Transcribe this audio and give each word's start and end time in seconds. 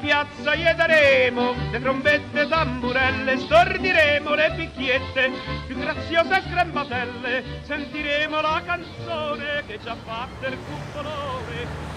piazza 0.00 0.54
gli 0.54 0.64
daremo 0.76 1.54
le 1.70 1.80
trombette, 1.80 2.48
tamburelle, 2.48 3.38
stordiremo 3.38 4.34
le 4.34 4.54
picchiette, 4.56 5.30
più 5.66 5.76
graziose 5.76 6.42
scrambatelle, 6.48 7.44
sentiremo 7.66 8.40
la 8.40 8.62
canzone 8.64 9.62
che 9.66 9.78
ci 9.82 9.88
ha 9.88 9.96
fatto 10.04 10.46
il 10.46 10.58
cupolone. 10.66 11.88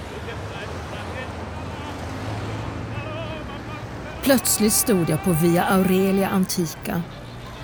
Plötsligt 4.24 4.74
stod 4.74 5.10
jag 5.10 5.24
på 5.24 5.32
Via 5.32 5.66
Aurelia 5.68 6.30
Antica. 6.30 7.02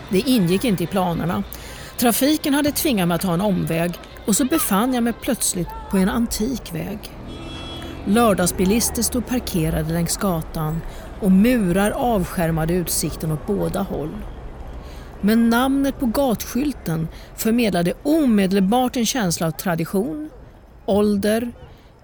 Det 0.10 0.20
ingick 0.20 0.64
inte 0.64 0.84
i 0.84 0.88
planerna. 0.88 1.44
Trafiken 1.98 2.54
hade 2.54 2.72
tvingat 2.72 3.08
mig 3.08 3.16
att 3.16 3.22
ta 3.22 3.34
en 3.34 3.42
omväg 3.42 3.92
och 4.26 4.36
så 4.36 4.46
befann 4.46 4.94
jag 4.94 5.04
mig 5.04 5.14
plötsligt 5.14 5.68
på 5.92 5.98
en 5.98 6.10
antik 6.10 6.74
väg. 6.74 7.19
Lördagsbilister 8.10 9.02
stod 9.02 9.28
parkerade 9.28 9.94
längs 9.94 10.18
gatan 10.18 10.82
och 11.22 11.32
murar 11.32 11.92
avskärmade 11.92 12.74
utsikten 12.74 13.32
åt 13.32 13.48
båda 13.48 13.82
håll. 13.82 14.18
Men 15.22 15.50
namnet 15.50 16.00
på 16.00 16.06
gatskylten 16.06 17.08
förmedlade 17.36 17.94
omedelbart 18.04 18.98
en 18.98 19.06
känsla 19.06 19.48
av 19.48 19.52
tradition, 19.52 20.30
ålder, 20.86 21.52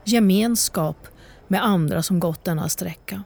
gemenskap 0.03 1.07
med 1.47 1.63
andra 1.63 2.03
som 2.03 2.19
gått 2.19 2.43
denna 2.43 2.69
sträcka. 2.69 3.23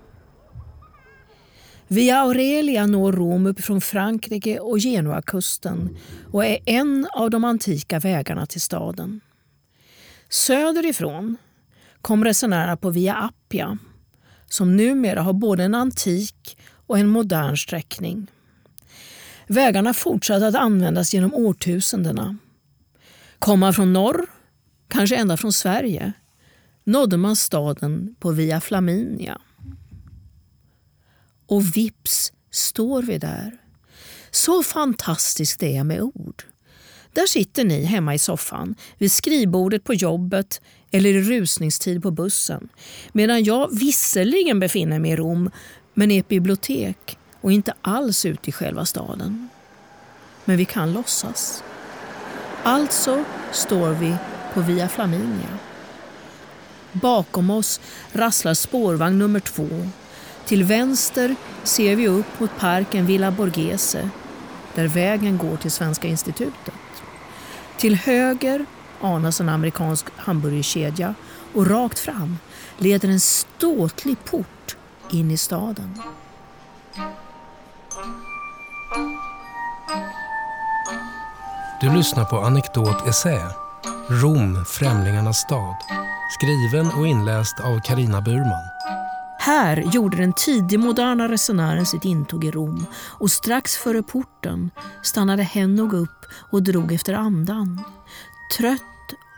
Via 1.87 2.17
Aurelia 2.17 2.85
når 2.85 3.11
Rom 3.11 3.45
uppifrån 3.45 3.81
Frankrike 3.81 4.59
och 4.59 4.79
Genuakusten 4.79 5.97
och 6.31 6.45
är 6.45 6.57
en 6.65 7.07
av 7.13 7.29
de 7.29 7.43
antika 7.43 7.99
vägarna 7.99 8.45
till 8.45 8.61
staden. 8.61 9.21
Söderifrån 10.29 11.37
kom 12.01 12.25
resenärerna 12.25 12.77
på 12.77 12.89
Via 12.89 13.15
Appia 13.15 13.77
som 14.49 14.75
numera 14.75 15.21
har 15.21 15.33
både 15.33 15.63
en 15.63 15.75
antik 15.75 16.57
och 16.87 16.99
en 16.99 17.07
modern 17.07 17.57
sträckning. 17.57 18.27
Vägarna 19.47 19.93
fortsatte 19.93 20.47
att 20.47 20.55
användas 20.55 21.13
genom 21.13 21.33
årtusendena. 21.33 22.37
Kom 23.39 23.59
man 23.59 23.73
från 23.73 23.93
norr, 23.93 24.25
kanske 24.87 25.15
ända 25.15 25.37
från 25.37 25.53
Sverige, 25.53 26.13
nådde 26.83 27.17
man 27.17 27.35
staden 27.35 28.15
på 28.19 28.31
Via 28.31 28.61
Flaminia. 28.61 29.41
Och 31.45 31.77
vips 31.77 32.33
står 32.51 33.01
vi 33.01 33.17
där. 33.17 33.57
Så 34.31 34.63
fantastiskt 34.63 35.59
det 35.59 35.77
är 35.77 35.83
med 35.83 36.01
ord. 36.01 36.43
Där 37.13 37.25
sitter 37.25 37.63
ni 37.63 37.83
hemma 37.83 38.15
i 38.15 38.19
soffan, 38.19 38.75
vid 38.97 39.11
skrivbordet 39.11 39.83
på 39.83 39.93
jobbet 39.93 40.61
eller 40.91 41.09
i 41.09 41.21
rusningstid 41.21 42.03
på 42.03 42.11
bussen. 42.11 42.69
Medan 43.11 43.43
jag 43.43 43.79
visserligen 43.79 44.59
befinner 44.59 44.99
mig 44.99 45.11
i 45.11 45.15
Rom, 45.15 45.51
men 45.93 46.11
i 46.11 46.17
ett 46.17 46.27
bibliotek 46.27 47.17
och 47.41 47.51
inte 47.51 47.73
alls 47.81 48.25
ute 48.25 48.49
i 48.49 48.53
själva 48.53 48.85
staden. 48.85 49.49
Men 50.45 50.57
vi 50.57 50.65
kan 50.65 50.93
låtsas. 50.93 51.63
Alltså 52.63 53.23
står 53.51 53.89
vi 53.89 54.15
på 54.53 54.61
Via 54.61 54.89
Flaminia. 54.89 55.57
Bakom 56.91 57.49
oss 57.49 57.81
rasslar 58.13 58.53
spårvagn 58.53 59.19
nummer 59.19 59.39
två 59.39 59.67
till 60.45 60.63
vänster 60.63 61.35
ser 61.63 61.95
vi 61.95 62.07
upp 62.07 62.39
mot 62.39 62.57
parken 62.59 63.05
Villa 63.05 63.31
Borghese 63.31 64.09
där 64.75 64.87
vägen 64.87 65.37
går 65.37 65.57
till 65.57 65.71
Svenska 65.71 66.07
institutet. 66.07 66.73
Till 67.77 67.95
höger 67.95 68.65
anas 69.01 69.41
en 69.41 69.49
amerikansk 69.49 70.05
hamburgerkedja 70.15 71.13
och 71.53 71.67
rakt 71.67 71.99
fram 71.99 72.37
leder 72.77 73.09
en 73.09 73.19
ståtlig 73.19 74.25
port 74.25 74.77
in 75.11 75.31
i 75.31 75.37
staden. 75.37 76.01
Du 81.81 81.95
lyssnar 81.97 82.25
på 82.25 82.37
Anekdot 82.37 83.07
Essä, 83.07 83.51
Rom, 84.09 84.65
främlingarnas 84.65 85.37
stad. 85.37 85.75
Skriven 86.37 86.91
och 86.91 87.07
inläst 87.07 87.59
av 87.59 87.79
Karina 87.79 88.21
Burman. 88.21 88.63
Här 89.39 89.83
gjorde 89.93 90.17
den 90.17 90.33
tidigmoderna 90.33 91.27
resenären 91.27 91.85
sitt 91.85 92.05
intåg 92.05 92.43
i 92.43 92.51
Rom 92.51 92.85
och 92.95 93.31
strax 93.31 93.75
före 93.75 94.03
porten 94.03 94.71
stannade 95.03 95.43
hen 95.43 95.75
nog 95.75 95.93
upp 95.93 96.25
och 96.51 96.63
drog 96.63 96.91
efter 96.91 97.13
andan. 97.13 97.81
Trött 98.57 98.81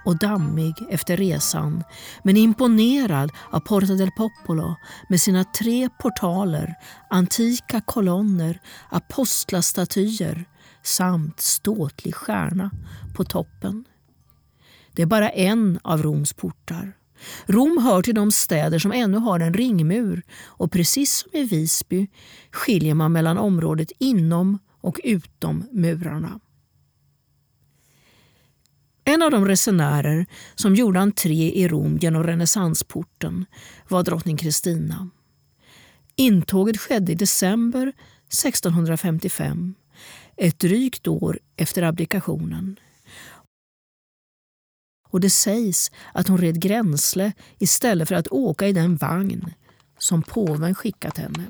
och 0.05 0.19
dammig 0.19 0.73
efter 0.89 1.17
resan 1.17 1.83
men 2.23 2.37
imponerad 2.37 3.31
av 3.49 3.59
Porta 3.59 3.93
del 3.93 4.11
Popolo 4.11 4.75
med 5.09 5.21
sina 5.21 5.43
tre 5.43 5.89
portaler, 5.99 6.75
antika 7.09 7.81
kolonner, 7.81 8.59
apostlastatyer 8.89 10.45
samt 10.83 11.39
ståtlig 11.39 12.15
stjärna 12.15 12.71
på 13.15 13.23
toppen. 13.23 13.85
Det 14.93 15.01
är 15.01 15.05
bara 15.05 15.29
en 15.29 15.79
av 15.83 16.03
Roms 16.03 16.33
portar. 16.33 16.93
Rom 17.45 17.83
hör 17.83 18.01
till 18.01 18.15
de 18.15 18.31
städer 18.31 18.79
som 18.79 18.91
ännu 18.91 19.17
har 19.17 19.39
en 19.39 19.53
ringmur 19.53 20.23
och 20.43 20.71
precis 20.71 21.11
som 21.11 21.29
i 21.33 21.43
Visby 21.43 22.07
skiljer 22.51 22.93
man 22.93 23.11
mellan 23.11 23.37
området 23.37 23.91
inom 23.99 24.59
och 24.81 24.99
utom 25.03 25.63
murarna. 25.71 26.39
En 29.11 29.21
av 29.21 29.31
de 29.31 29.45
resenärer 29.45 30.25
som 30.55 30.75
gjorde 30.75 30.99
entré 30.99 31.51
i 31.51 31.67
Rom 31.67 31.97
genom 31.97 32.23
renässansporten 32.23 33.45
var 33.87 34.03
drottning 34.03 34.37
Kristina. 34.37 35.09
Intåget 36.15 36.79
skedde 36.79 37.11
i 37.11 37.15
december 37.15 37.93
1655, 38.27 39.75
ett 40.37 40.59
drygt 40.59 41.07
år 41.07 41.39
efter 41.57 41.81
abdikationen 41.81 42.79
och 45.11 45.19
det 45.19 45.29
sägs 45.29 45.91
att 46.13 46.27
hon 46.27 46.37
red 46.37 46.61
gränsle 46.61 47.33
istället 47.59 48.07
för 48.07 48.15
att 48.15 48.27
åka 48.27 48.67
i 48.67 48.73
den 48.73 48.95
vagn 48.95 49.53
som 49.97 50.21
påven 50.21 50.75
skickat 50.75 51.17
henne. 51.17 51.45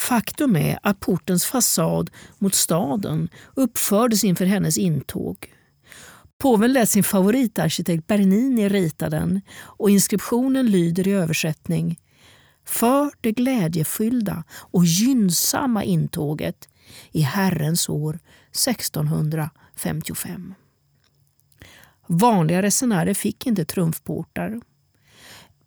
Faktum 0.00 0.56
är 0.56 0.78
att 0.82 1.00
portens 1.00 1.44
fasad 1.44 2.10
mot 2.38 2.54
staden 2.54 3.28
uppfördes 3.54 4.24
inför 4.24 4.44
hennes 4.44 4.78
intåg. 4.78 5.54
Påven 6.38 6.72
lät 6.72 6.88
sin 6.88 7.04
favoritarkitekt 7.04 8.06
Bernini 8.06 8.68
rita 8.68 9.10
den 9.10 9.40
och 9.60 9.90
inskriptionen 9.90 10.66
lyder 10.66 11.08
i 11.08 11.12
översättning 11.12 12.00
För 12.64 13.10
det 13.20 13.32
glädjefyllda 13.32 14.44
och 14.50 14.84
gynnsamma 14.84 15.84
intåget 15.84 16.68
i 17.12 17.20
Herrens 17.20 17.88
år 17.88 18.18
1655. 18.50 20.54
Vanliga 22.06 22.62
resenärer 22.62 23.14
fick 23.14 23.46
inte 23.46 23.64
trumfportar. 23.64 24.60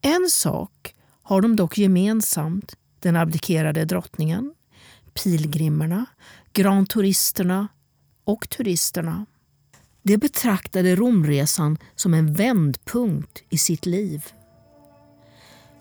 En 0.01 0.29
sak 0.29 0.95
har 1.21 1.41
de 1.41 1.55
dock 1.55 1.77
gemensamt, 1.77 2.75
den 3.03 3.15
abdikerade 3.15 3.85
drottningen, 3.85 4.53
pilgrimerna, 5.23 6.05
granturisterna 6.53 7.67
och 8.23 8.49
turisterna. 8.49 9.25
De 10.03 10.17
betraktade 10.17 10.95
Romresan 10.95 11.77
som 11.95 12.13
en 12.13 12.33
vändpunkt 12.33 13.43
i 13.49 13.57
sitt 13.57 13.85
liv. 13.85 14.25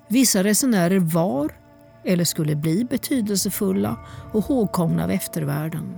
Vissa 0.08 0.44
resenärer 0.44 0.98
var 0.98 1.56
eller 2.04 2.24
skulle 2.24 2.56
bli 2.56 2.84
betydelsefulla 2.84 3.96
och 4.32 4.44
hågkomna 4.44 5.04
av 5.04 5.10
eftervärlden. 5.10 5.94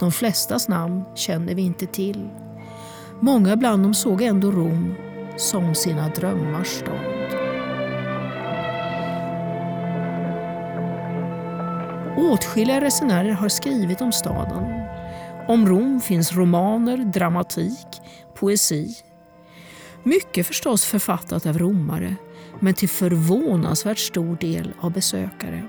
De 0.00 0.12
flestas 0.12 0.68
namn 0.68 1.04
känner 1.14 1.54
vi 1.54 1.62
inte 1.62 1.86
till. 1.86 2.28
Många 3.20 3.56
bland 3.56 3.82
dem 3.82 3.94
såg 3.94 4.22
ändå 4.22 4.50
Rom 4.50 4.94
som 5.36 5.74
sina 5.74 6.08
drömmars 6.08 6.68
stad. 6.68 7.13
Åtskilliga 12.16 12.80
resenärer 12.80 13.30
har 13.30 13.48
skrivit 13.48 14.00
om 14.00 14.12
staden. 14.12 14.82
Om 15.48 15.68
Rom 15.68 16.00
finns 16.00 16.32
romaner, 16.32 16.96
dramatik, 16.96 17.86
poesi. 18.34 18.96
Mycket 20.02 20.46
förstås 20.46 20.84
författat 20.84 21.46
av 21.46 21.58
romare, 21.58 22.16
men 22.60 22.74
till 22.74 22.88
förvånansvärt 22.88 23.98
stor 23.98 24.36
del 24.36 24.72
av 24.80 24.92
besökare. 24.92 25.68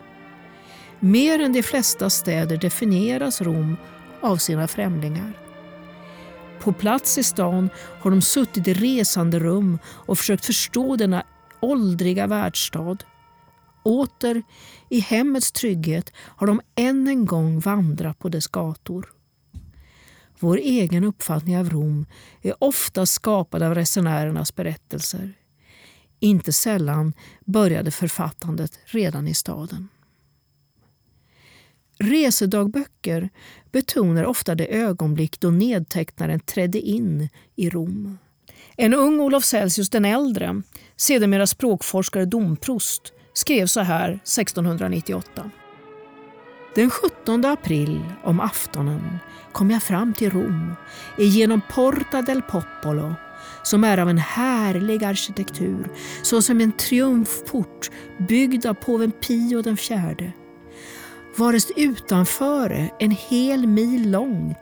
Mer 0.99 1.39
än 1.39 1.53
de 1.53 1.63
flesta 1.63 2.09
städer 2.09 2.57
definieras 2.57 3.41
Rom 3.41 3.77
av 4.21 4.37
sina 4.37 4.67
främlingar. 4.67 5.33
På 6.59 6.73
plats 6.73 7.17
i 7.17 7.23
stan 7.23 7.69
har 8.01 8.11
de 8.11 8.21
suttit 8.21 8.67
i 8.67 8.73
resande 8.73 9.39
rum 9.39 9.79
och 9.85 10.17
försökt 10.17 10.45
förstå 10.45 10.95
denna 10.95 11.23
åldriga 11.59 12.27
världsstad. 12.27 12.97
Åter 13.83 14.43
i 14.89 14.99
hemmets 14.99 15.51
trygghet 15.51 16.11
har 16.17 16.47
de 16.47 16.61
än 16.75 17.07
en 17.07 17.25
gång 17.25 17.59
vandrat 17.59 18.19
på 18.19 18.29
dess 18.29 18.47
gator. 18.47 19.11
Vår 20.39 20.57
egen 20.57 21.03
uppfattning 21.03 21.57
av 21.57 21.69
Rom 21.69 22.05
är 22.41 22.63
ofta 22.63 23.05
skapad 23.05 23.63
av 23.63 23.75
resenärernas 23.75 24.55
berättelser. 24.55 25.33
Inte 26.19 26.53
sällan 26.53 27.13
började 27.45 27.91
författandet 27.91 28.79
redan 28.85 29.27
i 29.27 29.33
staden. 29.33 29.87
Resedagböcker 31.99 33.29
betonar 33.71 34.25
ofta 34.25 34.55
det 34.55 34.75
ögonblick 34.75 35.39
då 35.39 35.51
nedtecknaren 35.51 36.39
trädde 36.39 36.79
in 36.79 37.29
i 37.55 37.69
Rom. 37.69 38.17
En 38.77 38.93
ung 38.93 39.19
Olof 39.19 39.43
Celsius 39.43 39.89
den 39.89 40.05
äldre, 40.05 40.61
sedermera 40.95 41.47
språkforskare 41.47 42.23
och 42.23 42.29
domprost, 42.29 43.13
skrev 43.35 43.65
så 43.65 43.79
här 43.79 44.09
1698. 44.09 45.51
Den 46.75 46.89
17 46.89 47.45
april 47.45 48.05
om 48.23 48.39
aftonen 48.39 49.17
kom 49.51 49.71
jag 49.71 49.83
fram 49.83 50.13
till 50.13 50.29
Rom 50.31 50.75
genom 51.17 51.61
Porta 51.69 52.21
del 52.21 52.41
Popolo 52.41 53.15
som 53.63 53.83
är 53.83 53.97
av 53.97 54.09
en 54.09 54.17
härlig 54.17 55.03
arkitektur 55.03 55.87
såsom 56.21 56.61
en 56.61 56.71
triumfport 56.71 57.91
byggd 58.27 58.65
av 58.65 58.73
påven 58.73 59.11
Pio 59.11 59.61
den 59.61 59.77
fjärde. 59.77 60.31
Varest 61.37 61.71
utanför 61.75 62.89
en 62.99 63.11
hel 63.11 63.67
mil 63.67 64.11
långt 64.11 64.57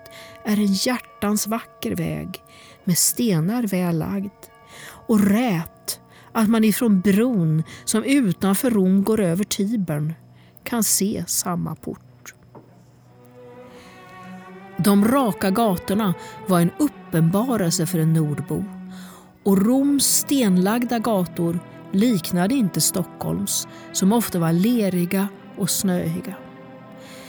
är 0.46 0.58
en 0.58 0.74
hjärtans 0.74 1.48
vacker 1.48 1.96
väg 1.96 2.44
med 2.84 2.98
stenar 2.98 3.64
väl 3.64 3.98
lagd 3.98 4.32
och 5.08 5.20
räp 5.20 5.73
att 6.34 6.50
man 6.50 6.64
ifrån 6.64 7.02
bron 7.02 7.64
som 7.86 8.04
utanför 8.04 8.70
Rom 8.70 9.04
går 9.04 9.20
över 9.20 9.44
Tibern 9.44 10.14
kan 10.64 10.84
se 10.84 11.24
samma 11.28 11.76
port. 11.76 12.34
De 14.78 15.08
raka 15.08 15.52
gatorna 15.52 16.14
var 16.48 16.60
en 16.62 16.72
uppenbarelse 16.80 17.86
för 17.86 18.00
en 18.00 18.14
nordbo 18.14 18.64
och 19.44 19.66
Roms 19.66 20.06
stenlagda 20.06 21.00
gator 21.00 21.60
liknade 21.92 22.56
inte 22.56 22.82
Stockholms 22.82 23.68
som 23.92 24.14
ofta 24.14 24.40
var 24.40 24.54
leriga 24.54 25.28
och 25.58 25.70
snöiga. 25.70 26.36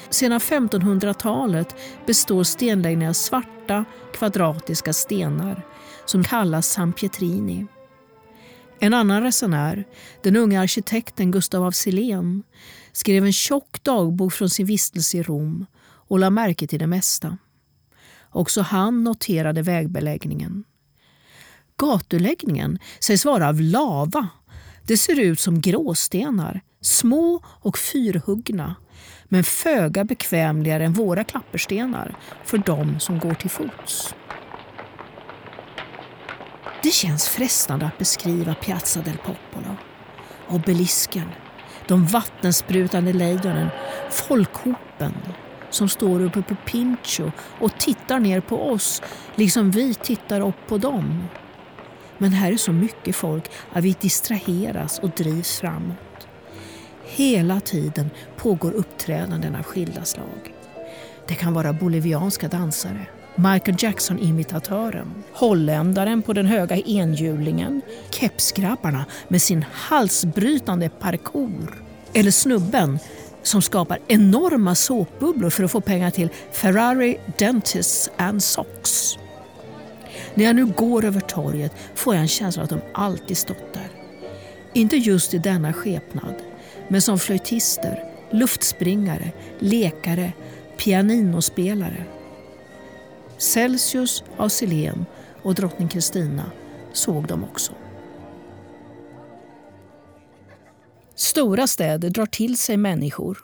Sedan 0.08 0.38
1500-talet 0.40 1.76
består 2.06 2.42
stenläggningen 2.42 3.08
av 3.08 3.12
svarta 3.12 3.84
kvadratiska 4.12 4.92
stenar 4.92 5.62
som 6.04 6.24
kallas 6.24 6.66
San 6.66 6.92
Pietrini. 6.92 7.66
En 8.78 8.94
annan 8.94 9.22
resenär, 9.22 9.84
den 10.22 10.36
unga 10.36 10.60
arkitekten 10.60 11.30
Gustav 11.30 11.66
af 11.66 11.74
Silén, 11.74 12.42
skrev 12.92 13.24
en 13.24 13.32
tjock 13.32 13.82
dagbok 13.82 14.32
från 14.32 14.50
sin 14.50 14.66
vistelse 14.66 15.16
i 15.16 15.22
Rom 15.22 15.66
och 16.08 16.18
la 16.18 16.30
märke 16.30 16.66
till 16.66 16.78
det 16.78 16.86
mesta. 16.86 17.38
Också 18.30 18.62
han 18.62 19.04
noterade 19.04 19.62
vägbeläggningen. 19.62 20.64
Gatuläggningen 21.76 22.78
sägs 23.00 23.24
vara 23.24 23.48
av 23.48 23.60
lava. 23.60 24.28
Det 24.86 24.96
ser 24.96 25.20
ut 25.20 25.40
som 25.40 25.60
gråstenar, 25.60 26.60
små 26.80 27.40
och 27.46 27.78
fyrhuggna 27.78 28.74
men 29.24 29.44
föga 29.44 30.04
bekvämligare 30.04 30.84
än 30.84 30.92
våra 30.92 31.24
klapperstenar 31.24 32.16
för 32.44 32.58
de 32.58 33.00
som 33.00 33.18
går 33.18 33.34
till 33.34 33.50
fots. 33.50 34.14
Det 36.84 36.90
känns 36.90 37.28
frestande 37.28 37.86
att 37.86 37.98
beskriva 37.98 38.54
Piazza 38.54 39.00
del 39.00 39.16
Popolo. 39.16 39.76
Obelisken, 40.48 41.28
de 41.88 42.06
vattensprutande 42.06 43.12
lejdonen, 43.12 43.68
folkhopen 44.10 45.14
som 45.70 45.88
står 45.88 46.22
uppe 46.22 46.42
på 46.42 46.56
Pincho 46.66 47.30
och 47.60 47.78
tittar 47.78 48.20
ner 48.20 48.40
på 48.40 48.70
oss 48.70 49.02
liksom 49.34 49.70
vi 49.70 49.94
tittar 49.94 50.40
upp 50.40 50.66
på 50.66 50.78
dem. 50.78 51.24
Men 52.18 52.32
här 52.32 52.52
är 52.52 52.56
så 52.56 52.72
mycket 52.72 53.16
folk 53.16 53.50
att 53.72 53.84
vi 53.84 53.96
distraheras 54.00 54.98
och 54.98 55.10
drivs 55.10 55.60
framåt. 55.60 56.28
Hela 57.04 57.60
tiden 57.60 58.10
pågår 58.36 58.72
uppträdanden 58.72 59.56
av 59.56 59.62
skilda 59.62 60.04
slag. 60.04 60.54
Det 61.28 61.34
kan 61.34 61.54
vara 61.54 61.72
bolivianska 61.72 62.48
dansare, 62.48 63.06
Michael 63.36 63.76
Jackson-imitatören, 63.78 65.14
holländaren 65.32 66.22
på 66.22 66.32
den 66.32 66.46
höga 66.46 66.76
enhjulingen, 66.76 67.80
kepsgrabbarna 68.10 69.04
med 69.28 69.42
sin 69.42 69.64
halsbrytande 69.72 70.88
parkour 70.88 71.84
eller 72.12 72.30
snubben 72.30 72.98
som 73.42 73.62
skapar 73.62 73.98
enorma 74.08 74.74
såpbubblor 74.74 75.50
för 75.50 75.64
att 75.64 75.70
få 75.70 75.80
pengar 75.80 76.10
till 76.10 76.28
Ferrari 76.52 77.16
Dentists 77.38 78.10
and 78.16 78.42
Socks. 78.42 79.18
När 80.34 80.44
jag 80.44 80.56
nu 80.56 80.66
går 80.66 81.04
över 81.04 81.20
torget 81.20 81.72
får 81.94 82.14
jag 82.14 82.22
en 82.22 82.28
känsla 82.28 82.62
att 82.62 82.70
de 82.70 82.80
alltid 82.94 83.36
stått 83.36 83.74
där. 83.74 83.88
Inte 84.72 84.96
just 84.96 85.34
i 85.34 85.38
denna 85.38 85.72
skepnad, 85.72 86.34
men 86.88 87.02
som 87.02 87.18
flöjtister, 87.18 88.04
luftspringare, 88.30 89.32
lekare, 89.58 90.32
pianinospelare. 90.76 92.04
Celsius 93.38 94.24
av 94.36 94.48
Silén 94.48 95.06
och 95.42 95.54
drottning 95.54 95.88
Kristina 95.88 96.50
såg 96.92 97.26
dem 97.26 97.44
också. 97.44 97.72
Stora 101.14 101.66
städer 101.66 102.10
drar 102.10 102.26
till 102.26 102.58
sig 102.58 102.76
människor. 102.76 103.38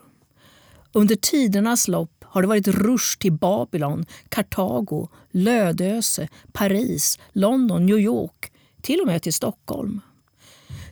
Under 0.92 1.16
tidernas 1.16 1.88
lopp 1.88 2.24
har 2.24 2.42
det 2.42 2.48
varit 2.48 2.68
rush 2.68 3.18
till 3.18 3.32
Babylon, 3.32 4.06
Kartago, 4.28 5.08
Lödöse, 5.30 6.28
Paris, 6.52 7.18
London, 7.32 7.86
New 7.86 7.98
York, 7.98 8.52
till 8.82 9.00
och 9.00 9.06
med 9.06 9.22
till 9.22 9.32
Stockholm. 9.32 10.00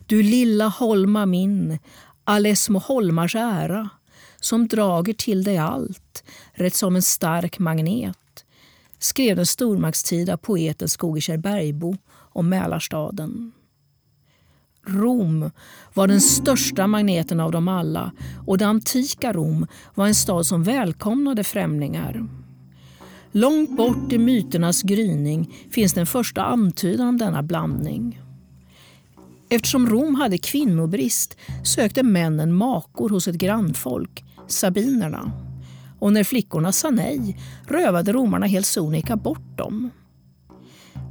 Du 0.05 0.23
lilla 0.23 0.67
holma 0.67 1.25
min, 1.25 1.79
Alesmo 2.23 2.79
holmars 2.79 3.35
ära, 3.35 3.89
som 4.39 4.67
drager 4.67 5.13
till 5.13 5.43
dig 5.43 5.57
allt, 5.57 6.23
rätt 6.53 6.75
som 6.75 6.95
en 6.95 7.01
stark 7.01 7.59
magnet, 7.59 8.17
skrev 8.99 9.35
den 9.35 9.45
stormaktstida 9.45 10.37
poeten 10.37 10.89
Skogekärr 10.89 11.37
Bergbo 11.37 11.95
om 12.11 12.49
Mälarstaden. 12.49 13.51
Rom 14.87 15.51
var 15.93 16.07
den 16.07 16.21
största 16.21 16.87
magneten 16.87 17.39
av 17.39 17.51
dem 17.51 17.67
alla 17.67 18.11
och 18.47 18.57
det 18.57 18.67
antika 18.67 19.33
Rom 19.33 19.67
var 19.95 20.07
en 20.07 20.15
stad 20.15 20.45
som 20.45 20.63
välkomnade 20.63 21.43
främlingar. 21.43 22.27
Långt 23.31 23.77
bort 23.77 24.11
i 24.11 24.17
myternas 24.17 24.81
gryning 24.81 25.53
finns 25.71 25.93
den 25.93 26.05
första 26.05 26.43
antydan 26.43 27.07
om 27.07 27.17
denna 27.17 27.43
blandning. 27.43 28.21
Eftersom 29.49 29.89
Rom 29.89 30.15
hade 30.15 30.37
kvinnobrist 30.37 31.37
sökte 31.63 32.03
männen 32.03 32.53
makor 32.53 33.09
hos 33.09 33.27
ett 33.27 33.35
grannfolk, 33.35 34.23
sabinerna. 34.47 35.48
Och 35.99 36.13
när 36.13 36.23
flickorna 36.23 36.71
sa 36.71 36.89
nej 36.89 37.37
rövade 37.67 38.13
romarna 38.13 38.45
helt 38.45 38.65
sonika 38.65 39.15
bort 39.15 39.57
dem. 39.57 39.89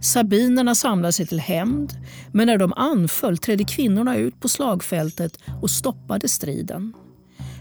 Sabinerna 0.01 0.75
samlade 0.75 1.13
sig 1.13 1.27
till 1.27 1.41
hämnd 1.41 1.93
men 2.33 2.47
när 2.47 2.59
de 2.59 2.73
anföll 2.73 3.39
trädde 3.39 3.65
kvinnorna 3.65 4.17
ut 4.17 4.41
på 4.41 4.49
slagfältet 4.49 5.39
och 5.63 5.71
stoppade 5.71 6.29
striden. 6.29 6.93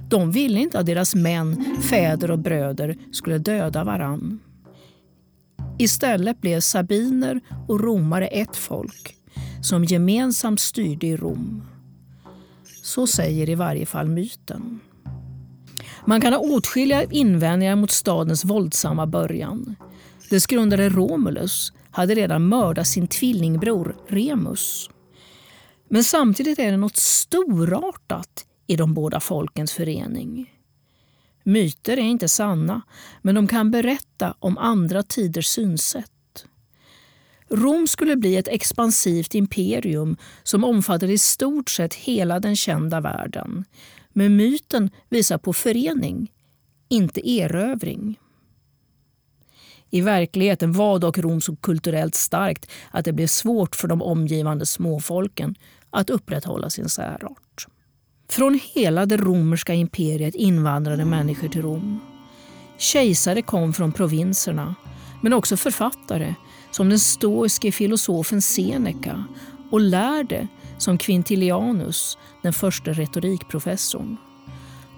De 0.09 0.31
ville 0.31 0.59
inte 0.59 0.79
att 0.79 0.85
deras 0.85 1.15
män, 1.15 1.77
fäder 1.81 2.31
och 2.31 2.39
bröder 2.39 2.97
skulle 3.11 3.37
döda 3.37 3.83
varann. 3.83 4.39
Istället 5.77 6.41
blev 6.41 6.59
sabiner 6.59 7.41
och 7.67 7.79
romare 7.79 8.27
ett 8.27 8.55
folk 8.55 9.15
som 9.61 9.85
gemensamt 9.85 10.59
styrde 10.59 11.07
i 11.07 11.17
Rom. 11.17 11.63
Så 12.83 13.07
säger 13.07 13.49
i 13.49 13.55
varje 13.55 13.85
fall 13.85 14.07
myten. 14.09 14.79
Man 16.09 16.21
kan 16.21 16.33
ha 16.33 16.39
åtskilliga 16.39 17.03
invändningar 17.03 17.75
mot 17.75 17.91
stadens 17.91 18.45
våldsamma 18.45 19.07
början. 19.07 19.75
Dess 20.29 20.47
grundare 20.47 20.89
Romulus 20.89 21.73
hade 21.91 22.15
redan 22.15 22.47
mördat 22.47 22.87
sin 22.87 23.07
tvillingbror 23.07 23.95
Remus. 24.07 24.89
Men 25.89 26.03
samtidigt 26.03 26.59
är 26.59 26.71
det 26.71 26.77
något 26.77 26.97
storartat 26.97 28.45
i 28.67 28.75
de 28.75 28.93
båda 28.93 29.19
folkens 29.19 29.73
förening. 29.73 30.53
Myter 31.43 31.97
är 31.97 32.01
inte 32.01 32.29
sanna, 32.29 32.81
men 33.21 33.35
de 33.35 33.47
kan 33.47 33.71
berätta 33.71 34.35
om 34.39 34.57
andra 34.57 35.03
tiders 35.03 35.47
synsätt. 35.47 36.11
Rom 37.49 37.87
skulle 37.87 38.15
bli 38.15 38.37
ett 38.37 38.47
expansivt 38.47 39.35
imperium 39.35 40.17
som 40.43 40.63
omfattade 40.63 41.13
i 41.13 41.17
stort 41.17 41.69
sett 41.69 41.93
hela 41.93 42.39
den 42.39 42.55
kända 42.55 43.01
världen. 43.01 43.65
Men 44.17 44.35
myten 44.35 44.89
visar 45.09 45.37
på 45.37 45.53
förening, 45.53 46.31
inte 46.89 47.29
erövring. 47.29 48.19
I 49.89 50.01
verkligheten 50.01 50.73
var 50.73 50.99
dock 50.99 51.17
Rom 51.17 51.41
så 51.41 51.55
kulturellt 51.55 52.15
starkt 52.15 52.71
att 52.91 53.05
det 53.05 53.13
blev 53.13 53.27
svårt 53.27 53.75
för 53.75 53.87
de 53.87 54.01
omgivande 54.01 54.65
småfolken 54.65 55.55
att 55.89 56.09
upprätthålla 56.09 56.69
sin 56.69 56.89
särart. 56.89 57.67
Från 58.29 58.59
hela 58.73 59.05
det 59.05 59.17
romerska 59.17 59.73
imperiet 59.73 60.35
invandrade 60.35 61.05
människor 61.05 61.47
till 61.47 61.61
Rom. 61.61 61.99
Kejsare 62.77 63.41
kom 63.41 63.73
från 63.73 63.91
provinserna, 63.91 64.75
men 65.21 65.33
också 65.33 65.57
författare 65.57 66.35
som 66.71 66.89
den 66.89 66.99
stoiske 66.99 67.71
filosofen 67.71 68.41
Seneca 68.41 69.23
och 69.71 69.81
lärde 69.81 70.47
som 70.77 70.97
Quintilianus, 70.97 72.17
den 72.41 72.53
första 72.53 72.91
retorikprofessorn. 72.91 74.17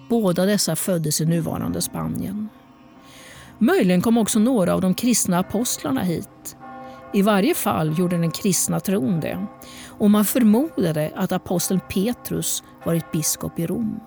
Båda 0.09 0.45
dessa 0.45 0.75
föddes 0.75 1.21
i 1.21 1.25
nuvarande 1.25 1.81
Spanien. 1.81 2.49
Möjligen 3.57 4.01
kom 4.01 4.17
också 4.17 4.39
några 4.39 4.73
av 4.73 4.81
de 4.81 4.93
kristna 4.93 5.39
apostlarna 5.39 6.01
hit. 6.01 6.57
I 7.13 7.21
varje 7.21 7.55
fall 7.55 7.99
gjorde 7.99 8.17
den 8.17 8.31
kristna 8.31 8.79
tron 8.79 9.19
det 9.19 9.45
och 9.87 10.11
man 10.11 10.25
förmodade 10.25 11.11
att 11.15 11.31
aposteln 11.31 11.79
Petrus 11.89 12.63
varit 12.85 13.11
biskop 13.11 13.59
i 13.59 13.67
Rom. 13.67 13.99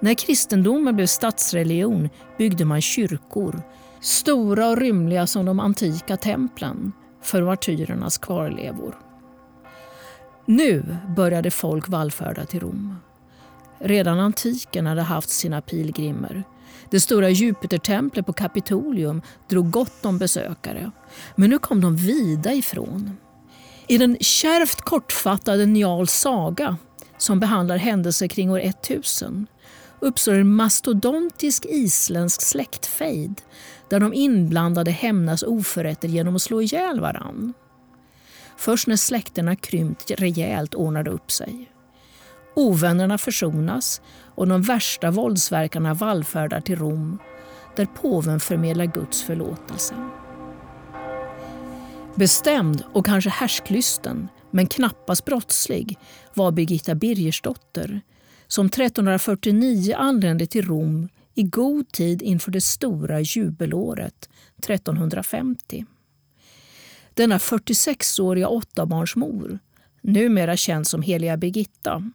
När 0.00 0.14
kristendomen 0.14 0.96
blev 0.96 1.06
statsreligion 1.06 2.08
byggde 2.38 2.64
man 2.64 2.80
kyrkor, 2.80 3.62
stora 4.00 4.68
och 4.68 4.76
rymliga 4.76 5.26
som 5.26 5.46
de 5.46 5.60
antika 5.60 6.16
templen, 6.16 6.92
för 7.22 7.42
martyrernas 7.42 8.18
kvarlevor. 8.18 9.05
Nu 10.46 10.96
började 11.16 11.50
folk 11.50 11.88
vallfärda 11.88 12.46
till 12.46 12.60
Rom. 12.60 12.96
Redan 13.78 14.20
antiken 14.20 14.86
hade 14.86 15.02
haft 15.02 15.28
sina 15.28 15.60
pilgrimer. 15.60 16.44
Det 16.90 17.00
stora 17.00 17.30
Jupitertemplet 17.30 18.26
på 18.26 18.32
Kapitolium 18.32 19.22
drog 19.48 19.70
gott 19.70 20.04
om 20.04 20.18
besökare. 20.18 20.90
Men 21.36 21.50
nu 21.50 21.58
kom 21.58 21.80
de 21.80 21.96
vida 21.96 22.52
ifrån. 22.52 23.16
I 23.86 23.98
den 23.98 24.16
kärvt 24.20 24.80
kortfattade 24.80 25.66
Njals 25.66 26.12
saga, 26.12 26.76
som 27.18 27.40
behandlar 27.40 27.76
händelser 27.76 28.26
kring 28.26 28.50
år 28.50 28.60
1000, 28.60 29.46
uppstår 30.00 30.34
en 30.34 30.48
mastodontisk 30.48 31.66
isländsk 31.68 32.42
släktfejd 32.42 33.40
där 33.90 34.00
de 34.00 34.14
inblandade 34.14 34.90
hämnas 34.90 35.42
oförrätter 35.42 36.08
genom 36.08 36.36
att 36.36 36.42
slå 36.42 36.62
ihjäl 36.62 37.00
varandra. 37.00 37.52
Först 38.56 38.86
när 38.86 38.96
släkterna 38.96 39.56
krympt 39.56 40.10
rejält 40.10 40.74
ordnar 40.74 41.02
det 41.02 41.10
upp 41.10 41.30
sig. 41.30 41.70
Ovännerna 42.54 43.18
försonas 43.18 44.00
och 44.34 44.48
de 44.48 44.62
värsta 44.62 45.10
våldsverkarna 45.10 45.94
vallfärdar 45.94 46.60
till 46.60 46.76
Rom 46.76 47.18
där 47.76 47.86
påven 47.86 48.40
förmedlar 48.40 48.84
Guds 48.84 49.22
förlåtelse. 49.22 49.94
Bestämd 52.14 52.84
och 52.92 53.06
kanske 53.06 53.30
härsklysten, 53.30 54.28
men 54.50 54.66
knappast 54.66 55.24
brottslig, 55.24 55.98
var 56.34 56.52
Birgitta 56.52 56.94
Birgersdotter 56.94 58.00
som 58.46 58.66
1349 58.66 59.94
anlände 59.96 60.46
till 60.46 60.66
Rom 60.66 61.08
i 61.34 61.42
god 61.42 61.92
tid 61.92 62.22
inför 62.22 62.50
det 62.50 62.60
stora 62.60 63.20
jubelåret 63.20 64.28
1350. 64.58 65.84
Denna 67.16 67.38
46-åriga 67.38 68.48
åttabarnsmor, 68.48 69.58
numera 70.00 70.56
känd 70.56 70.86
som 70.86 71.02
heliga 71.02 71.36
Birgitta, 71.36 72.10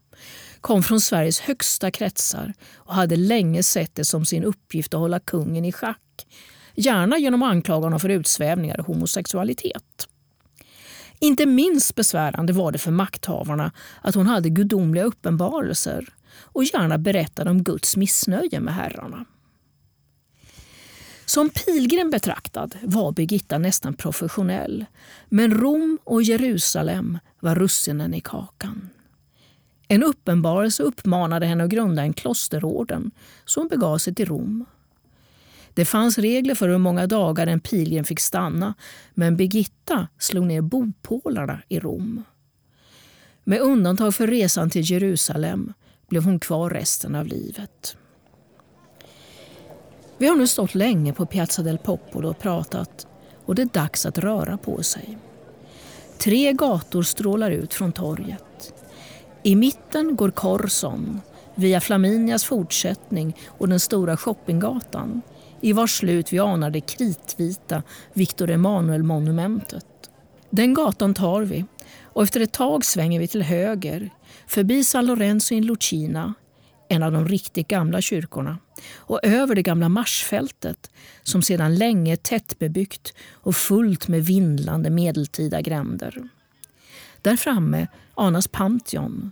kom 0.61 0.83
från 0.83 1.01
Sveriges 1.01 1.39
högsta 1.39 1.91
kretsar 1.91 2.53
och 2.75 2.93
hade 2.93 3.15
länge 3.15 3.63
sett 3.63 3.95
det 3.95 4.05
som 4.05 4.25
sin 4.25 4.43
uppgift 4.43 4.93
att 4.93 4.99
hålla 4.99 5.19
kungen 5.19 5.65
i 5.65 5.71
schack, 5.71 6.27
gärna 6.75 7.17
genom 7.17 7.43
anklagarna 7.43 7.99
för 7.99 8.09
utsvävningar 8.09 8.79
och 8.79 8.85
homosexualitet. 8.85 10.07
Inte 11.19 11.45
minst 11.45 11.95
besvärande 11.95 12.53
var 12.53 12.71
det 12.71 12.79
för 12.79 12.91
makthavarna 12.91 13.71
att 14.01 14.15
hon 14.15 14.27
hade 14.27 14.49
gudomliga 14.49 15.03
uppenbarelser 15.03 16.09
och 16.33 16.63
gärna 16.63 16.97
berättade 16.97 17.49
om 17.49 17.63
Guds 17.63 17.97
missnöje 17.97 18.59
med 18.59 18.73
herrarna. 18.73 19.25
Som 21.31 21.49
pilgrim 21.49 22.09
betraktad 22.09 22.75
var 22.83 23.11
Birgitta 23.11 23.57
nästan 23.57 23.93
professionell 23.93 24.85
men 25.29 25.51
Rom 25.53 25.99
och 26.03 26.23
Jerusalem 26.23 27.19
var 27.39 27.55
russinen 27.55 28.13
i 28.13 28.21
kakan. 28.21 28.89
En 29.87 30.03
uppenbarelse 30.03 30.83
uppmanade 30.83 31.45
henne 31.45 31.63
att 31.63 31.69
grunda 31.69 32.01
en 32.01 32.13
klosterorden 32.13 33.11
så 33.45 33.59
hon 33.59 33.67
begav 33.67 33.97
sig 33.97 34.15
till 34.15 34.25
Rom. 34.25 34.65
Det 35.73 35.85
fanns 35.85 36.17
regler 36.17 36.55
för 36.55 36.69
hur 36.69 36.77
många 36.77 37.07
dagar 37.07 37.47
en 37.47 37.59
pilgrim 37.59 38.03
fick 38.03 38.19
stanna 38.19 38.73
men 39.13 39.37
Birgitta 39.37 40.07
slog 40.17 40.45
ner 40.45 40.61
bopålarna 40.61 41.61
i 41.67 41.79
Rom. 41.79 42.23
Med 43.43 43.59
undantag 43.59 44.15
för 44.15 44.27
resan 44.27 44.69
till 44.69 44.91
Jerusalem 44.91 45.73
blev 46.09 46.23
hon 46.23 46.39
kvar 46.39 46.69
resten 46.69 47.15
av 47.15 47.27
livet. 47.27 47.97
Vi 50.21 50.27
har 50.27 50.35
nu 50.35 50.47
stått 50.47 50.75
länge 50.75 51.13
på 51.13 51.25
Piazza 51.25 51.61
del 51.61 51.77
Popolo 51.77 52.29
och 52.29 52.39
pratat 52.39 53.07
och 53.45 53.55
det 53.55 53.61
är 53.61 53.65
dags 53.65 54.05
att 54.05 54.17
röra 54.17 54.57
på 54.57 54.83
sig. 54.83 55.17
Tre 56.17 56.53
gator 56.53 57.03
strålar 57.03 57.51
ut 57.51 57.73
från 57.73 57.91
torget. 57.91 58.73
I 59.43 59.55
mitten 59.55 60.15
går 60.15 60.31
Corson 60.31 61.21
via 61.55 61.81
Flaminias 61.81 62.43
fortsättning 62.43 63.37
och 63.47 63.69
den 63.69 63.79
stora 63.79 64.17
shoppinggatan 64.17 65.21
i 65.61 65.73
vars 65.73 65.97
slut 65.97 66.33
vi 66.33 66.39
anar 66.39 66.69
det 66.69 66.81
kritvita 66.81 67.83
Victor 68.13 68.49
Emanuel-monumentet. 68.49 70.09
Den 70.49 70.73
gatan 70.73 71.13
tar 71.13 71.41
vi 71.41 71.65
och 72.03 72.23
efter 72.23 72.39
ett 72.39 72.53
tag 72.53 72.85
svänger 72.85 73.19
vi 73.19 73.27
till 73.27 73.43
höger 73.43 74.09
förbi 74.47 74.83
San 74.83 75.05
Lorenzo 75.05 75.55
in 75.55 75.65
Lucina, 75.65 76.33
en 76.91 77.03
av 77.03 77.11
de 77.11 77.27
riktigt 77.27 77.67
gamla 77.67 78.01
kyrkorna 78.01 78.57
och 78.95 79.19
över 79.23 79.55
det 79.55 79.61
gamla 79.61 79.89
marsfältet 79.89 80.91
som 81.23 81.41
sedan 81.41 81.75
länge 81.75 82.11
är 82.11 82.15
tättbebyggt 82.15 83.13
och 83.31 83.55
fullt 83.55 84.07
med 84.07 84.25
vindlande 84.25 84.89
medeltida 84.89 85.61
gränder. 85.61 86.29
Där 87.21 87.37
framme 87.37 87.87
anas 88.15 88.47
Pantheon, 88.47 89.31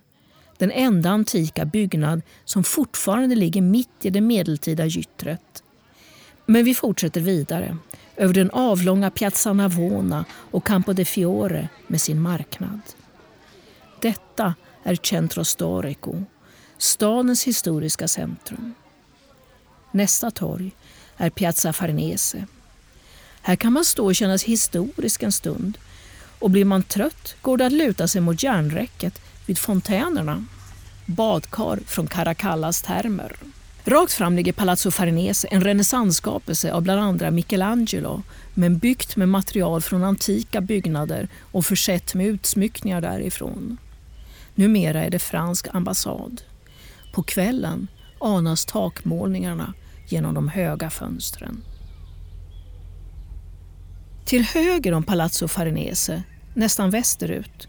den 0.57 0.71
enda 0.71 1.09
antika 1.09 1.65
byggnad 1.65 2.21
som 2.45 2.63
fortfarande 2.63 3.35
ligger 3.35 3.61
mitt 3.61 4.05
i 4.05 4.09
det 4.09 4.21
medeltida 4.21 4.85
gyttret. 4.85 5.63
Men 6.45 6.65
vi 6.65 6.75
fortsätter 6.75 7.21
vidare 7.21 7.77
över 8.15 8.33
den 8.33 8.51
avlånga 8.51 9.11
Piazza 9.11 9.53
Navona 9.53 10.25
och 10.31 10.65
Campo 10.65 10.93
de 10.93 11.05
Fiore 11.05 11.69
med 11.87 12.01
sin 12.01 12.21
marknad. 12.21 12.79
Detta 14.01 14.53
är 14.83 14.95
Centro 14.95 15.45
Storico, 15.45 16.23
stadens 16.79 17.43
historiska 17.43 18.07
centrum. 18.07 18.73
Nästa 19.91 20.31
torg 20.31 20.71
är 21.17 21.29
Piazza 21.29 21.73
Farnese. 21.73 22.45
Här 23.41 23.55
kan 23.55 23.73
man 23.73 23.85
stå 23.85 24.05
och 24.05 24.15
känna 24.15 24.37
sig 24.37 24.49
historisk 24.49 25.23
en 25.23 25.31
stund 25.31 25.77
och 26.39 26.49
blir 26.49 26.65
man 26.65 26.83
trött 26.83 27.35
går 27.41 27.57
det 27.57 27.65
att 27.65 27.71
luta 27.71 28.07
sig 28.07 28.21
mot 28.21 28.43
järnräcket 28.43 29.21
vid 29.45 29.57
fontänerna. 29.57 30.45
Badkar 31.05 31.79
från 31.85 32.07
Caracallas 32.07 32.81
termer. 32.81 33.35
Rakt 33.83 34.13
fram 34.13 34.35
ligger 34.35 34.53
Palazzo 34.53 34.91
Farnese, 34.91 35.47
en 35.51 35.63
renässansskapelse 35.63 36.73
av 36.73 36.81
bland 36.81 37.01
andra 37.01 37.31
Michelangelo 37.31 38.23
men 38.53 38.77
byggt 38.77 39.15
med 39.15 39.29
material 39.29 39.81
från 39.81 40.03
antika 40.03 40.61
byggnader 40.61 41.27
och 41.51 41.65
försett 41.65 42.13
med 42.13 42.27
utsmyckningar 42.27 43.01
därifrån. 43.01 43.77
Numera 44.55 45.03
är 45.03 45.09
det 45.09 45.19
fransk 45.19 45.67
ambassad. 45.73 46.41
På 47.11 47.23
kvällen 47.23 47.87
anas 48.19 48.65
takmålningarna 48.65 49.73
genom 50.07 50.33
de 50.33 50.47
höga 50.47 50.89
fönstren. 50.89 51.63
Till 54.25 54.43
höger 54.43 54.93
om 54.93 55.03
Palazzo 55.03 55.47
Farnese, 55.47 56.23
nästan 56.53 56.89
västerut, 56.89 57.67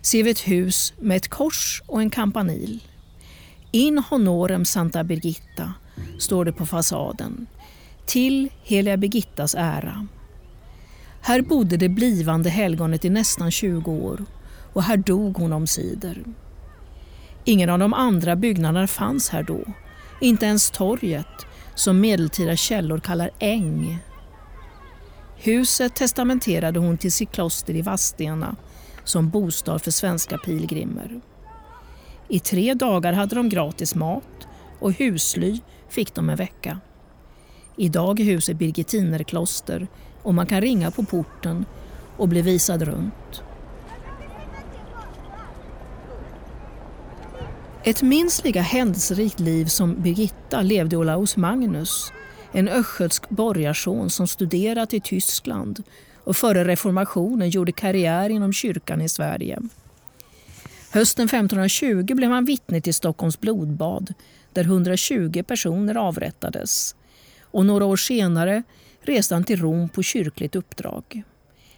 ser 0.00 0.22
vi 0.22 0.30
ett 0.30 0.48
hus 0.48 0.92
med 0.98 1.16
ett 1.16 1.28
kors 1.28 1.82
och 1.86 2.00
en 2.00 2.10
kampanil. 2.10 2.84
In 3.70 3.98
honorem 3.98 4.64
Santa 4.64 5.04
Birgitta 5.04 5.74
står 6.18 6.44
det 6.44 6.52
på 6.52 6.66
fasaden. 6.66 7.46
Till 8.06 8.48
heliga 8.62 8.96
Birgittas 8.96 9.54
ära. 9.58 10.06
Här 11.20 11.42
bodde 11.42 11.76
det 11.76 11.88
blivande 11.88 12.50
helgonet 12.50 13.04
i 13.04 13.10
nästan 13.10 13.50
20 13.50 13.92
år 13.92 14.24
och 14.72 14.82
här 14.82 14.96
dog 14.96 15.36
hon 15.36 15.52
omsider. 15.52 16.24
Ingen 17.50 17.70
av 17.70 17.78
de 17.78 17.94
andra 17.94 18.36
byggnaderna 18.36 18.86
fanns 18.86 19.28
här 19.28 19.42
då. 19.42 19.60
Inte 20.20 20.46
ens 20.46 20.70
torget, 20.70 21.46
som 21.74 22.00
medeltida 22.00 22.56
källor 22.56 22.98
kallar 22.98 23.30
äng. 23.38 23.98
Huset 25.36 25.94
testamenterade 25.94 26.78
hon 26.78 26.98
till 26.98 27.12
sitt 27.12 27.32
kloster 27.32 27.74
i 27.74 27.82
Vadstena 27.82 28.56
som 29.04 29.30
bostad 29.30 29.82
för 29.82 29.90
svenska 29.90 30.38
pilgrimer. 30.38 31.20
I 32.28 32.38
tre 32.38 32.74
dagar 32.74 33.12
hade 33.12 33.34
de 33.34 33.48
gratis 33.48 33.94
mat 33.94 34.48
och 34.78 34.92
husly 34.92 35.60
fick 35.88 36.14
de 36.14 36.30
en 36.30 36.36
vecka. 36.36 36.80
Idag 37.76 38.20
är 38.20 38.24
huset 38.24 38.56
Birgitinerkloster 38.56 39.86
och 40.22 40.34
man 40.34 40.46
kan 40.46 40.60
ringa 40.60 40.90
på 40.90 41.04
porten 41.04 41.64
och 42.16 42.28
bli 42.28 42.42
visad 42.42 42.82
runt. 42.82 43.42
Ett 47.90 48.02
minst 48.02 48.44
lika 48.44 48.60
händelserikt 48.60 49.40
liv 49.40 49.66
som 49.66 50.02
Birgitta 50.02 50.62
levde 50.62 50.96
Olaus 50.96 51.36
Magnus, 51.36 52.12
en 52.52 52.68
östgötsk 52.68 53.28
borgarson 53.28 54.10
som 54.10 54.26
studerat 54.26 54.94
i 54.94 55.00
Tyskland 55.00 55.82
och 56.24 56.36
före 56.36 56.64
reformationen 56.64 57.50
gjorde 57.50 57.72
karriär 57.72 58.30
inom 58.30 58.52
kyrkan 58.52 59.00
i 59.00 59.08
Sverige. 59.08 59.58
Hösten 60.90 61.24
1520 61.24 62.14
blev 62.14 62.30
han 62.30 62.44
vittne 62.44 62.80
till 62.80 62.94
Stockholms 62.94 63.40
blodbad 63.40 64.14
där 64.52 64.64
120 64.64 65.42
personer 65.46 65.94
avrättades. 65.94 66.96
Och 67.42 67.66
några 67.66 67.84
år 67.84 67.96
senare 67.96 68.62
reste 69.02 69.34
han 69.34 69.44
till 69.44 69.60
Rom 69.60 69.88
på 69.88 70.02
kyrkligt 70.02 70.56
uppdrag. 70.56 71.22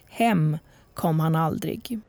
Hem 0.08 0.58
kom 0.94 1.20
han 1.20 1.36
aldrig. 1.36 2.00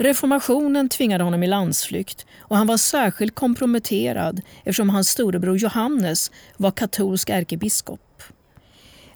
Reformationen 0.00 0.88
tvingade 0.88 1.24
honom 1.24 1.42
i 1.42 1.46
landsflykt 1.46 2.26
och 2.38 2.56
han 2.56 2.66
var 2.66 2.76
särskilt 2.76 3.34
komprometterad 3.34 4.40
eftersom 4.64 4.90
hans 4.90 5.08
storebror 5.08 5.56
Johannes 5.56 6.30
var 6.56 6.70
katolsk 6.70 7.28
ärkebiskop. 7.28 8.22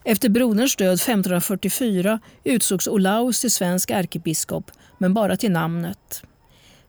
Efter 0.04 0.28
broderns 0.28 0.76
död 0.76 0.94
1544 0.94 2.20
utsågs 2.44 2.88
Olaus 2.88 3.40
till 3.40 3.50
svensk 3.50 3.90
ärkebiskop, 3.90 4.70
men 4.98 5.14
bara 5.14 5.36
till 5.36 5.52
namnet. 5.52 6.22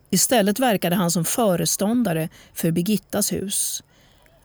Istället 0.10 0.60
verkade 0.60 0.96
han 0.96 1.12
som 1.12 1.26
föreståndare 1.26 2.30
för 2.54 2.72
Birgittas 2.72 3.32
hus. 3.32 3.84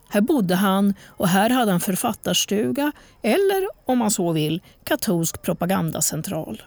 Här 0.08 0.20
bodde 0.20 0.54
han 0.54 0.94
och 1.06 1.28
här 1.28 1.50
hade 1.50 1.70
han 1.70 1.80
författarstuga 1.80 2.92
eller, 3.22 3.68
om 3.84 3.98
man 3.98 4.10
så 4.10 4.32
vill, 4.32 4.62
katolsk 4.84 5.42
propagandacentral. 5.42 6.62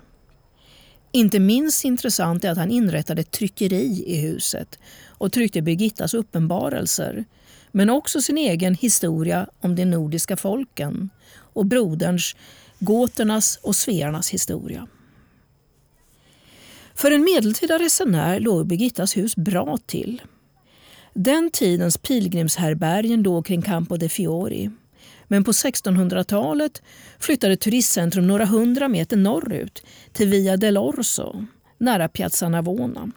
Inte 1.15 1.39
minst 1.39 1.85
intressant 1.85 2.43
är 2.43 2.51
att 2.51 2.57
han 2.57 2.71
inrättade 2.71 3.21
ett 3.21 3.31
tryckeri 3.31 4.03
i 4.07 4.21
huset 4.21 4.79
och 5.07 5.31
tryckte 5.31 5.61
Birgittas 5.61 6.13
uppenbarelser, 6.13 7.25
men 7.71 7.89
också 7.89 8.21
sin 8.21 8.37
egen 8.37 8.75
historia 8.75 9.47
om 9.59 9.75
de 9.75 9.85
nordiska 9.85 10.37
folken 10.37 11.09
och 11.35 11.65
broderns, 11.65 12.35
gåternas 12.79 13.59
och 13.61 13.75
svearnas 13.75 14.29
historia. 14.29 14.87
För 16.95 17.11
en 17.11 17.23
medeltida 17.23 17.79
resenär 17.79 18.39
låg 18.39 18.67
Birgittas 18.67 19.17
hus 19.17 19.35
bra 19.35 19.77
till. 19.85 20.21
Den 21.13 21.51
tidens 21.51 21.97
pilgrimsherbergen 21.97 23.23
låg 23.23 23.45
kring 23.45 23.61
Campo 23.61 23.97
de 23.97 24.09
Fiori. 24.09 24.71
Men 25.33 25.43
på 25.43 25.51
1600-talet 25.51 26.81
flyttade 27.19 27.57
turistcentrum 27.57 28.27
några 28.27 28.45
hundra 28.45 28.87
meter 28.87 29.17
norrut 29.17 29.85
till 30.11 30.29
Via 30.29 30.57
del 30.57 30.77
Orso, 30.77 31.45
nära 31.77 32.07
Piazza 32.07 32.49
Navona. 32.49 33.11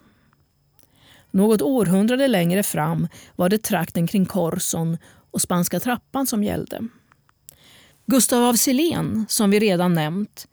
Något 1.31 1.63
århundrade 1.63 2.29
längre 2.29 2.63
fram 2.63 3.09
var 3.35 3.49
det 3.49 3.63
trakten 3.63 4.07
kring 4.07 4.27
Korson 4.27 4.99
och 5.31 5.41
Spanska 5.41 5.81
trappan 5.81 6.27
som 6.27 6.45
gällde. 6.45 6.89
Gustav 8.07 8.45
av 8.45 8.55
Silén, 8.55 9.27
som 9.29 9.51
vi 9.51 9.59
redan 9.59 9.95
nämnt, 9.95 10.49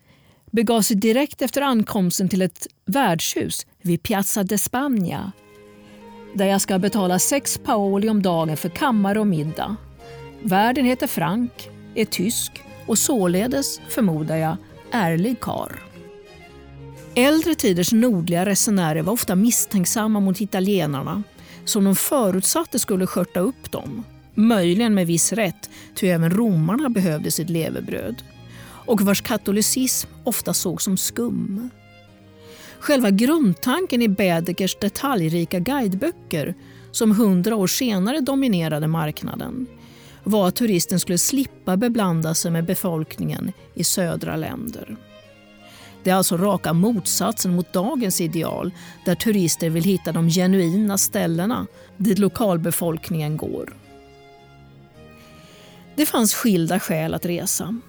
begav 0.51 0.81
sig 0.81 0.97
direkt 0.97 1.41
efter 1.41 1.61
ankomsten 1.61 2.29
till 2.29 2.41
ett 2.41 2.67
värdshus 2.85 3.65
vid 3.81 4.03
Piazza 4.03 4.43
de 4.43 4.57
Spagna 4.57 5.31
där 6.35 6.45
jag 6.45 6.61
ska 6.61 6.79
betala 6.79 7.19
sex 7.19 7.57
paoli 7.57 8.09
om 8.09 8.21
dagen 8.21 8.57
för 8.57 8.69
kammare 8.69 9.19
och 9.19 9.27
middag. 9.27 9.75
Värden 10.45 10.85
heter 10.85 11.07
Frank, 11.07 11.69
är 11.95 12.05
tysk 12.05 12.63
och 12.85 12.97
således, 12.97 13.79
förmodar 13.89 14.35
jag, 14.35 14.57
ärlig 14.91 15.39
kar. 15.39 15.79
Äldre 17.15 17.55
tiders 17.55 17.91
nordliga 17.91 18.45
resenärer 18.45 19.01
var 19.01 19.13
ofta 19.13 19.35
misstänksamma 19.35 20.19
mot 20.19 20.41
italienarna 20.41 21.23
som 21.65 21.83
de 21.83 21.95
förutsatte 21.95 22.79
skulle 22.79 23.07
skörta 23.07 23.39
upp 23.39 23.71
dem. 23.71 24.03
Möjligen 24.33 24.93
med 24.93 25.07
viss 25.07 25.33
rätt, 25.33 25.69
ty 25.95 26.07
även 26.07 26.31
romarna 26.31 26.89
behövde 26.89 27.31
sitt 27.31 27.49
levebröd 27.49 28.23
och 28.85 29.01
vars 29.01 29.21
katolicism 29.21 30.09
ofta 30.23 30.53
sågs 30.53 30.83
som 30.83 30.97
skum. 30.97 31.69
Själva 32.79 33.09
grundtanken 33.09 34.01
i 34.01 34.07
Bädekers 34.07 34.75
detaljrika 34.75 35.59
guideböcker 35.59 36.55
som 36.91 37.11
hundra 37.11 37.55
år 37.55 37.67
senare 37.67 38.19
dominerade 38.19 38.87
marknaden 38.87 39.67
var 40.23 40.47
att 40.47 40.55
turisten 40.55 40.99
skulle 40.99 41.17
slippa 41.17 41.77
beblanda 41.77 42.33
sig 42.33 42.51
med 42.51 42.65
befolkningen 42.65 43.51
i 43.73 43.83
södra 43.83 44.35
länder. 44.35 44.97
Det 46.03 46.09
är 46.09 46.15
alltså 46.15 46.37
raka 46.37 46.73
motsatsen 46.73 47.55
mot 47.55 47.73
dagens 47.73 48.21
ideal 48.21 48.71
där 49.05 49.15
turister 49.15 49.69
vill 49.69 49.83
hitta 49.83 50.11
de 50.11 50.29
genuina 50.29 50.97
ställena 50.97 51.67
dit 51.97 52.19
lokalbefolkningen 52.19 53.37
går. 53.37 53.73
Det 55.95 56.05
fanns 56.05 56.33
skilda 56.33 56.79
skäl 56.79 57.13
att 57.13 57.25
resa. 57.25 57.79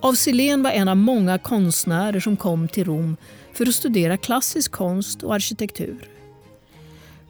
Av 0.00 0.14
Silén 0.14 0.62
var 0.62 0.70
en 0.70 0.88
av 0.88 0.96
många 0.96 1.38
konstnärer 1.38 2.20
som 2.20 2.36
kom 2.36 2.68
till 2.68 2.84
Rom 2.84 3.16
för 3.52 3.66
att 3.66 3.74
studera 3.74 4.16
klassisk 4.16 4.72
konst 4.72 5.22
och 5.22 5.34
arkitektur. 5.34 6.08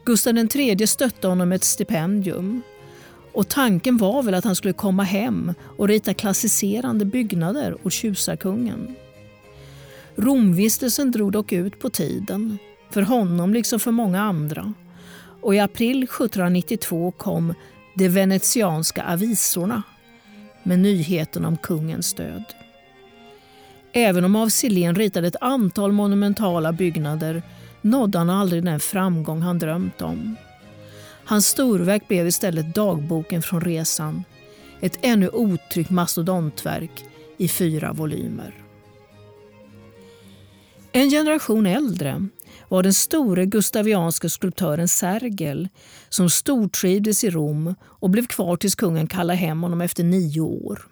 Gustav 0.05 0.37
III 0.37 0.87
stötte 0.87 1.27
honom 1.27 1.49
med 1.49 1.55
ett 1.55 1.63
stipendium 1.63 2.61
och 3.37 3.47
tanken 3.47 3.97
var 3.97 4.23
väl 4.23 4.33
att 4.33 4.43
han 4.43 4.55
skulle 4.55 4.73
komma 4.73 5.03
hem 5.03 5.53
och 5.77 5.87
rita 5.87 6.13
klassiserande 6.13 7.05
byggnader 7.05 7.77
åt 7.83 7.93
tjusarkungen. 7.93 8.95
Romvistelsen 10.15 11.11
drog 11.11 11.31
dock 11.31 11.51
ut 11.51 11.79
på 11.79 11.89
tiden, 11.89 12.57
för 12.89 13.01
honom 13.01 13.53
liksom 13.53 13.79
för 13.79 13.91
många 13.91 14.21
andra. 14.21 14.73
Och 15.41 15.55
i 15.55 15.59
april 15.59 16.03
1792 16.03 17.11
kom 17.11 17.53
De 17.95 18.09
venetianska 18.09 19.03
avisorna 19.03 19.83
med 20.63 20.79
nyheten 20.79 21.45
om 21.45 21.57
kungens 21.57 22.13
död. 22.13 22.43
Även 23.93 24.25
om 24.25 24.35
av 24.35 24.49
Silén 24.49 24.95
ritade 24.95 25.27
ett 25.27 25.41
antal 25.41 25.91
monumentala 25.91 26.71
byggnader 26.71 27.43
nådde 27.81 28.17
han 28.17 28.29
aldrig 28.29 28.63
den 28.63 28.79
framgång 28.79 29.41
han 29.41 29.59
drömt 29.59 30.01
om. 30.01 30.35
Hans 31.29 31.47
storverk 31.47 32.07
blev 32.07 32.27
istället 32.27 32.75
dagboken 32.75 33.41
från 33.41 33.61
resan. 33.61 34.23
Ett 34.81 34.99
ännu 35.01 35.29
otryckt 35.29 35.89
mastodontverk 35.89 37.05
i 37.37 37.47
fyra 37.47 37.93
volymer. 37.93 38.53
En 40.91 41.09
generation 41.09 41.65
äldre 41.65 42.27
var 42.69 42.83
den 42.83 42.93
store 42.93 43.45
gustavianske 43.45 44.29
skulptören 44.29 44.87
Sergel 44.87 45.69
som 46.09 46.29
stortrivdes 46.29 47.23
i 47.23 47.29
Rom 47.29 47.75
och 47.83 48.09
blev 48.09 48.25
kvar 48.25 48.57
tills 48.57 48.75
kungen 48.75 49.07
kallade 49.07 49.39
hem 49.39 49.63
honom 49.63 49.81
efter 49.81 50.03
nio 50.03 50.41
år. 50.41 50.87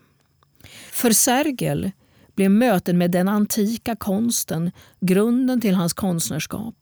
För 0.92 1.12
Sergel 1.12 1.92
blev 2.36 2.52
möten 2.52 2.98
med 2.98 3.12
den 3.12 3.28
antika 3.28 3.96
konsten 3.96 4.72
grunden 5.00 5.62
till 5.62 5.76
hans 5.76 5.94
konstnärskap. 5.94 6.76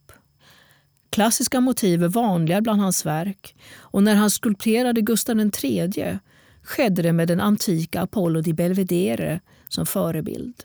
Klassiska 1.13 1.61
motiv 1.61 2.03
är 2.03 2.07
vanliga 2.07 2.61
bland 2.61 2.81
hans 2.81 3.05
verk 3.05 3.55
och 3.79 4.03
när 4.03 4.15
han 4.15 4.31
skulpterade 4.31 5.01
Gustav 5.01 5.39
III 5.39 6.19
skedde 6.63 7.01
det 7.01 7.13
med 7.13 7.27
den 7.27 7.41
antika 7.41 8.01
Apollo 8.01 8.41
di 8.41 8.53
Belvedere 8.53 9.39
som 9.69 9.85
förebild. 9.85 10.63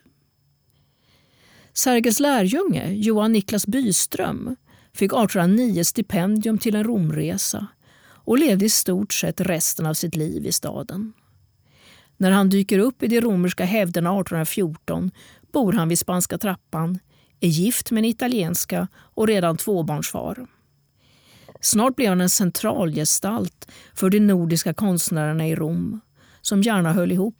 Sergels 1.72 2.20
lärjunge, 2.20 2.92
Johan 2.92 3.32
Niklas 3.32 3.66
Byström, 3.66 4.56
fick 4.92 5.12
1809 5.12 5.84
stipendium 5.84 6.58
till 6.58 6.74
en 6.74 6.84
Romresa 6.84 7.66
och 8.10 8.38
levde 8.38 8.64
i 8.64 8.68
stort 8.68 9.12
sett 9.12 9.40
resten 9.40 9.86
av 9.86 9.94
sitt 9.94 10.16
liv 10.16 10.46
i 10.46 10.52
staden. 10.52 11.12
När 12.16 12.30
han 12.30 12.48
dyker 12.48 12.78
upp 12.78 13.02
i 13.02 13.06
de 13.06 13.20
romerska 13.20 13.64
hävderna 13.64 14.10
1814 14.10 15.10
bor 15.52 15.72
han 15.72 15.88
vid 15.88 15.98
Spanska 15.98 16.38
trappan, 16.38 16.98
är 17.40 17.48
gift 17.48 17.90
med 17.90 17.98
en 17.98 18.10
italienska 18.10 18.88
och 18.94 19.26
redan 19.26 19.56
tvåbarnsfar. 19.56 20.46
Snart 21.60 21.96
blev 21.96 22.08
han 22.08 22.20
en 22.20 22.30
centralgestalt 22.30 23.70
för 23.94 24.10
de 24.10 24.20
nordiska 24.20 24.74
konstnärerna 24.74 25.48
i 25.48 25.54
Rom, 25.54 26.00
som 26.40 26.62
gärna 26.62 26.92
höll 26.92 27.12
ihop. 27.12 27.34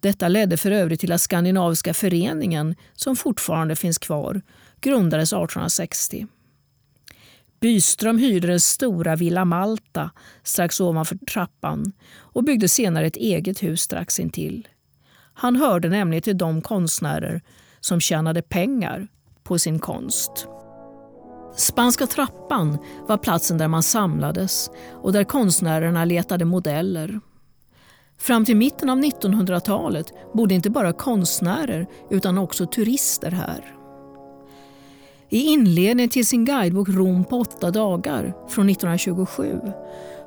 Detta 0.00 0.28
ledde 0.28 0.56
för 0.56 0.70
övrigt 0.70 1.00
till 1.00 1.12
att 1.12 1.20
Skandinaviska 1.20 1.94
föreningen, 1.94 2.74
som 2.94 3.16
fortfarande 3.16 3.76
finns 3.76 3.98
kvar, 3.98 4.42
grundades 4.80 5.28
1860. 5.28 6.26
Byström 7.60 8.18
hyrde 8.18 8.46
den 8.46 8.60
stora 8.60 9.16
Villa 9.16 9.44
Malta 9.44 10.10
strax 10.42 10.80
ovanför 10.80 11.16
trappan 11.16 11.92
och 12.16 12.44
byggde 12.44 12.68
senare 12.68 13.06
ett 13.06 13.16
eget 13.16 13.62
hus 13.62 13.80
strax 13.80 14.20
intill. 14.20 14.68
Han 15.34 15.56
hörde 15.56 15.88
nämligen 15.88 16.22
till 16.22 16.38
de 16.38 16.62
konstnärer 16.62 17.42
som 17.84 18.00
tjänade 18.00 18.42
pengar 18.42 19.08
på 19.42 19.58
sin 19.58 19.78
konst. 19.78 20.48
Spanska 21.56 22.06
trappan 22.06 22.78
var 23.08 23.18
platsen 23.18 23.58
där 23.58 23.68
man 23.68 23.82
samlades 23.82 24.70
och 25.02 25.12
där 25.12 25.24
konstnärerna 25.24 26.04
letade 26.04 26.44
modeller. 26.44 27.20
Fram 28.18 28.44
till 28.44 28.56
mitten 28.56 28.90
av 28.90 28.98
1900-talet 28.98 30.12
bodde 30.34 30.54
inte 30.54 30.70
bara 30.70 30.92
konstnärer 30.92 31.86
utan 32.10 32.38
också 32.38 32.66
turister 32.66 33.30
här. 33.30 33.74
I 35.28 35.42
inledningen 35.42 36.10
till 36.10 36.26
sin 36.26 36.44
guidebok 36.44 36.88
Rom 36.88 37.24
på 37.24 37.38
åtta 37.38 37.70
dagar 37.70 38.22
från 38.48 38.68
1927 38.68 39.60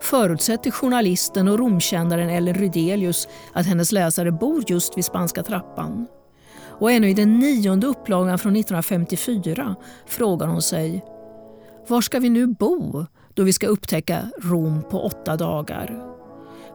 förutsätter 0.01 0.71
journalisten 0.71 1.47
och 1.47 1.59
romkännaren 1.59 2.29
Ellen 2.29 2.55
Rydelius 2.55 3.27
att 3.53 3.65
hennes 3.65 3.91
läsare 3.91 4.31
bor 4.31 4.63
just 4.67 4.97
vid 4.97 5.05
Spanska 5.05 5.43
trappan. 5.43 6.07
Och 6.79 6.91
ännu 6.91 7.09
i 7.09 7.13
den 7.13 7.39
nionde 7.39 7.87
upplagan 7.87 8.39
från 8.39 8.55
1954 8.55 9.75
frågar 10.05 10.47
hon 10.47 10.61
sig 10.61 11.05
Var 11.87 12.01
ska 12.01 12.19
vi 12.19 12.29
nu 12.29 12.47
bo 12.47 13.05
då 13.33 13.43
vi 13.43 13.53
ska 13.53 13.67
upptäcka 13.67 14.31
Rom 14.41 14.83
på 14.89 15.05
åtta 15.05 15.37
dagar? 15.37 16.03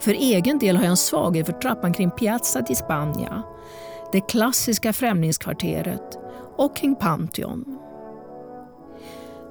För 0.01 0.13
egen 0.13 0.59
del 0.59 0.77
har 0.77 0.83
jag 0.83 0.91
en 0.91 0.97
svaghet 0.97 1.47
för 1.47 1.53
trappan 1.53 1.93
kring 1.93 2.11
Piazza 2.11 2.61
di 2.61 2.75
Spagna, 2.75 3.43
det 4.13 4.21
klassiska 4.21 4.93
främlingskvarteret 4.93 6.19
och 6.57 6.77
kring 6.77 6.97
Pantheon. 6.97 7.79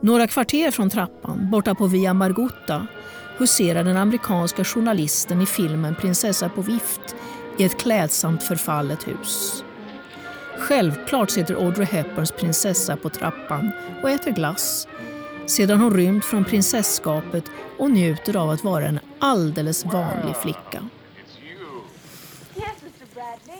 Några 0.02 0.28
kvarter 0.28 0.72
från 0.72 0.90
trappan, 0.90 1.52
borta 1.52 1.76
på 1.76 1.88
Via 1.88 2.14
Margutta, 2.14 2.88
huserar 3.38 3.84
den 3.84 3.98
amerikanska 3.98 4.64
journalisten 4.64 5.42
i 5.42 5.46
filmen 5.46 5.96
Prinsessa 5.96 6.50
på 6.50 6.62
vift 6.62 7.16
i 7.58 7.64
ett 7.64 7.80
klädsamt 7.80 8.44
förfallet 8.44 9.08
hus. 9.08 9.64
Självklart 10.58 11.30
sitter 11.30 11.56
Audrey 11.56 11.86
Hepburns 11.86 12.32
prinsessa 12.32 12.98
på 12.98 13.10
trappan 13.10 13.72
och 14.04 14.10
äter 14.10 14.32
glass 14.32 14.88
sedan 15.46 15.80
hon 15.80 15.94
rymt 15.94 16.26
från 16.26 16.46
prinsesskapet 16.46 17.44
och 17.78 17.92
njuter 17.92 18.36
av 18.36 18.50
att 18.50 18.64
vara 18.64 18.86
en 18.86 19.00
alldeles 19.20 19.86
vanlig 19.86 20.36
flicka. 20.36 20.88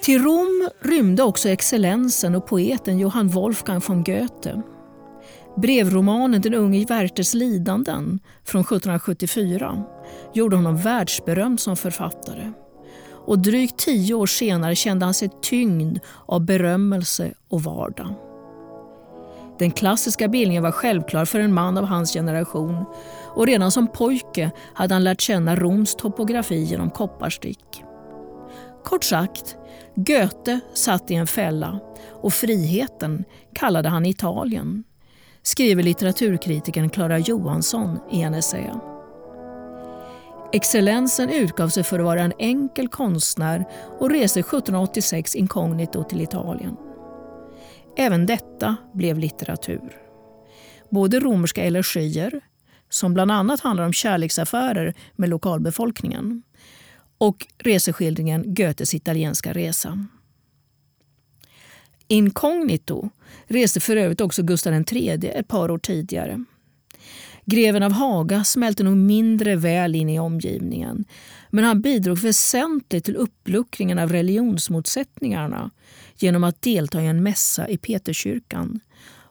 Till 0.02 0.24
Rom 0.24 0.70
rymde 0.80 1.24
också 1.24 1.50
excellensen 1.50 2.36
och 2.36 2.48
poeten 2.48 3.00
Johann 3.00 3.28
Wolfgang 3.28 3.82
von 3.88 4.04
Goethe. 4.04 4.62
Brevromanen 5.58 6.42
Den 6.42 6.54
unge 6.54 6.86
Werthers 6.86 7.34
lidanden 7.34 8.20
från 8.44 8.62
1774 8.62 9.84
gjorde 10.34 10.56
honom 10.56 10.78
världsberömd 10.78 11.60
som 11.60 11.78
författare. 11.78 12.52
Och 13.32 13.40
drygt 13.40 13.78
tio 13.78 14.14
år 14.14 14.26
senare 14.26 14.76
kände 14.76 15.06
han 15.06 15.14
sig 15.14 15.30
tyngd 15.42 16.00
av 16.26 16.46
berömmelse 16.46 17.34
och 17.50 17.64
vardag. 17.64 18.16
Den 19.60 19.72
klassiska 19.72 20.28
bildningen 20.28 20.64
var 20.64 20.72
självklar 20.72 21.26
för 21.26 21.40
en 21.40 21.54
man 21.54 21.78
av 21.78 21.86
hans 21.86 22.14
generation 22.14 22.86
och 23.28 23.48
redan 23.48 23.72
som 23.72 23.88
pojke 23.88 24.52
hade 24.74 24.94
han 24.94 25.04
lärt 25.04 25.22
känna 25.22 25.56
Roms 25.56 25.96
topografi 25.96 26.64
genom 26.64 26.90
kopparstick. 26.90 27.84
Kort 28.84 29.04
sagt, 29.04 29.56
Goethe 29.96 30.60
satt 30.74 31.12
i 31.12 31.16
en 31.16 31.28
fälla 31.28 31.80
och 32.10 32.34
friheten 32.34 33.24
kallade 33.54 33.90
han 33.90 34.06
Italien, 34.06 34.84
skriver 35.44 35.84
litteraturkritikern 35.84 36.90
Clara 36.90 37.20
Johansson 37.20 38.00
i 38.12 38.22
en 38.22 38.34
essä. 38.34 38.91
Excellensen 40.54 41.30
utgav 41.30 41.70
sig 41.70 41.84
för 41.84 42.00
att 42.00 42.06
vara 42.06 42.22
en 42.22 42.34
enkel 42.40 42.88
konstnär 42.88 43.66
och 44.00 44.10
reste 44.10 44.40
1786 44.40 45.36
inkognito 45.36 46.04
till 46.04 46.22
Italien. 46.22 46.76
Även 47.98 48.26
detta 48.26 48.76
blev 48.94 49.20
litteratur. 49.20 49.98
Både 50.90 51.20
romerska 51.20 51.64
elegier, 51.64 52.42
som 52.90 53.14
bland 53.14 53.32
annat 53.32 53.60
handlar 53.60 53.86
om 53.86 53.94
kärleksaffärer 53.94 54.94
med 55.16 55.30
lokalbefolkningen, 55.30 56.44
och 57.18 57.48
reseskildringen 57.58 58.54
Goethes 58.54 58.94
italienska 58.94 59.54
resa. 59.54 60.06
Inkognito 62.08 63.10
reste 63.46 63.80
för 63.80 63.96
övrigt 63.96 64.22
också 64.22 64.44
Gustav 64.44 64.74
III 64.92 65.32
ett 65.36 65.48
par 65.48 65.72
år 65.72 65.78
tidigare. 65.78 66.46
Greven 67.52 67.84
av 67.84 67.92
Haga 67.92 68.44
smälte 68.44 68.84
nog 68.84 68.98
mindre 68.98 69.56
väl 69.56 69.96
in 69.96 70.10
i 70.10 70.20
omgivningen 70.20 71.06
men 71.50 71.64
han 71.64 71.82
bidrog 71.82 72.18
väsentligt 72.18 73.06
till 73.06 73.16
uppluckringen 73.16 74.00
av 74.00 74.12
religionsmotsättningarna 74.12 75.72
genom 76.18 76.44
att 76.44 76.62
delta 76.62 77.02
i 77.02 77.08
en 77.08 77.24
mässa 77.24 77.68
i 77.68 77.78
Peterskyrkan 77.78 78.80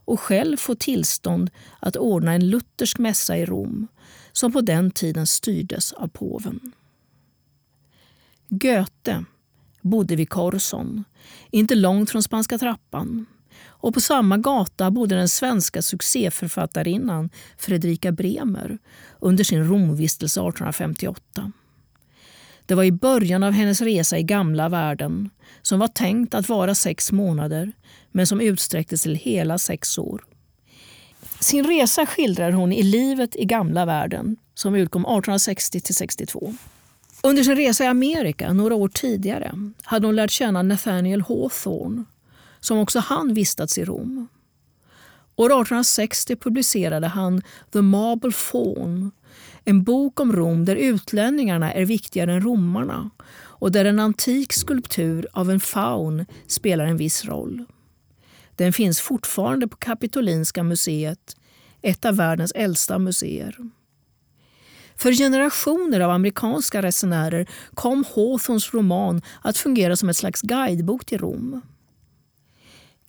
och 0.04 0.20
själv 0.20 0.56
få 0.56 0.74
tillstånd 0.74 1.50
att 1.80 1.96
ordna 1.96 2.32
en 2.32 2.50
luthersk 2.50 2.98
mässa 2.98 3.36
i 3.36 3.46
Rom 3.46 3.86
som 4.32 4.52
på 4.52 4.60
den 4.60 4.90
tiden 4.90 5.26
styrdes 5.26 5.92
av 5.92 6.08
påven. 6.08 6.72
Goethe 8.48 9.24
bodde 9.80 10.16
vid 10.16 10.28
Korson, 10.28 11.04
inte 11.50 11.74
långt 11.74 12.10
från 12.10 12.22
Spanska 12.22 12.58
trappan. 12.58 13.26
Och 13.82 13.94
på 13.94 14.00
samma 14.00 14.38
gata 14.38 14.90
bodde 14.90 15.14
den 15.14 15.28
svenska 15.28 15.82
succéförfattarinnan 15.82 17.30
Fredrika 17.56 18.12
Bremer 18.12 18.78
under 19.20 19.44
sin 19.44 19.68
Romvistelse 19.68 20.40
1858. 20.40 21.52
Det 22.66 22.74
var 22.74 22.84
i 22.84 22.92
början 22.92 23.42
av 23.42 23.52
hennes 23.52 23.80
resa 23.80 24.18
i 24.18 24.22
gamla 24.22 24.68
världen 24.68 25.30
som 25.62 25.78
var 25.78 25.88
tänkt 25.88 26.34
att 26.34 26.48
vara 26.48 26.74
sex 26.74 27.12
månader 27.12 27.72
men 28.12 28.26
som 28.26 28.40
utsträcktes 28.40 29.02
till 29.02 29.14
hela 29.14 29.58
sex 29.58 29.98
år. 29.98 30.24
Sin 31.40 31.66
resa 31.66 32.06
skildrar 32.06 32.52
hon 32.52 32.72
i 32.72 32.82
Livet 32.82 33.36
i 33.36 33.44
gamla 33.44 33.86
världen 33.86 34.36
som 34.54 34.74
utkom 34.74 35.06
1860-62. 35.06 36.56
Under 37.22 37.42
sin 37.42 37.56
resa 37.56 37.84
i 37.84 37.86
Amerika 37.86 38.52
några 38.52 38.74
år 38.74 38.88
tidigare 38.88 39.52
hade 39.82 40.06
hon 40.06 40.16
lärt 40.16 40.30
känna 40.30 40.62
Nathaniel 40.62 41.20
Hawthorne 41.20 42.04
som 42.60 42.78
också 42.78 42.98
han 42.98 43.34
vistats 43.34 43.78
i 43.78 43.84
Rom. 43.84 44.28
År 45.36 45.46
1860 45.46 46.36
publicerade 46.36 47.06
han 47.06 47.42
The 47.72 47.82
Marble 47.82 48.32
Faun, 48.32 49.10
en 49.64 49.82
bok 49.82 50.20
om 50.20 50.32
Rom 50.32 50.64
där 50.64 50.76
utlänningarna 50.76 51.72
är 51.72 51.84
viktigare 51.84 52.32
än 52.32 52.40
romarna 52.40 53.10
och 53.32 53.72
där 53.72 53.84
en 53.84 53.98
antik 53.98 54.52
skulptur 54.52 55.26
av 55.32 55.50
en 55.50 55.60
faun 55.60 56.26
spelar 56.46 56.84
en 56.84 56.96
viss 56.96 57.24
roll. 57.24 57.64
Den 58.56 58.72
finns 58.72 59.00
fortfarande 59.00 59.68
på 59.68 59.76
Kapitolinska 59.76 60.62
museet, 60.62 61.36
ett 61.82 62.04
av 62.04 62.16
världens 62.16 62.52
äldsta 62.52 62.98
museer. 62.98 63.56
För 64.96 65.12
generationer 65.12 66.00
av 66.00 66.10
amerikanska 66.10 66.82
resenärer 66.82 67.48
kom 67.74 68.04
Hawthorns 68.14 68.74
roman 68.74 69.22
att 69.42 69.56
fungera 69.56 69.96
som 69.96 70.08
ett 70.08 70.16
slags 70.16 70.42
guidebok 70.42 71.04
till 71.04 71.18
Rom. 71.18 71.60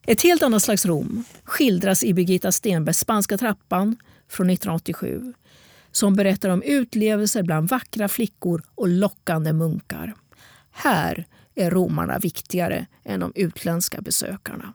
Ett 0.07 0.21
helt 0.21 0.43
annat 0.43 0.63
slags 0.63 0.85
Rom 0.85 1.23
skildras 1.43 2.03
i 2.03 2.13
Birgitta 2.13 2.51
Stenbergs 2.51 2.99
Spanska 2.99 3.37
trappan 3.37 3.97
från 4.29 4.49
1987 4.49 5.33
som 5.91 6.15
berättar 6.15 6.49
om 6.49 6.61
utlevelser 6.61 7.43
bland 7.43 7.69
vackra 7.69 8.07
flickor 8.07 8.63
och 8.75 8.87
lockande 8.87 9.53
munkar. 9.53 10.13
Här 10.71 11.25
är 11.55 11.71
romarna 11.71 12.19
viktigare 12.19 12.85
än 13.03 13.19
de 13.19 13.31
utländska 13.35 14.01
besökarna. 14.01 14.73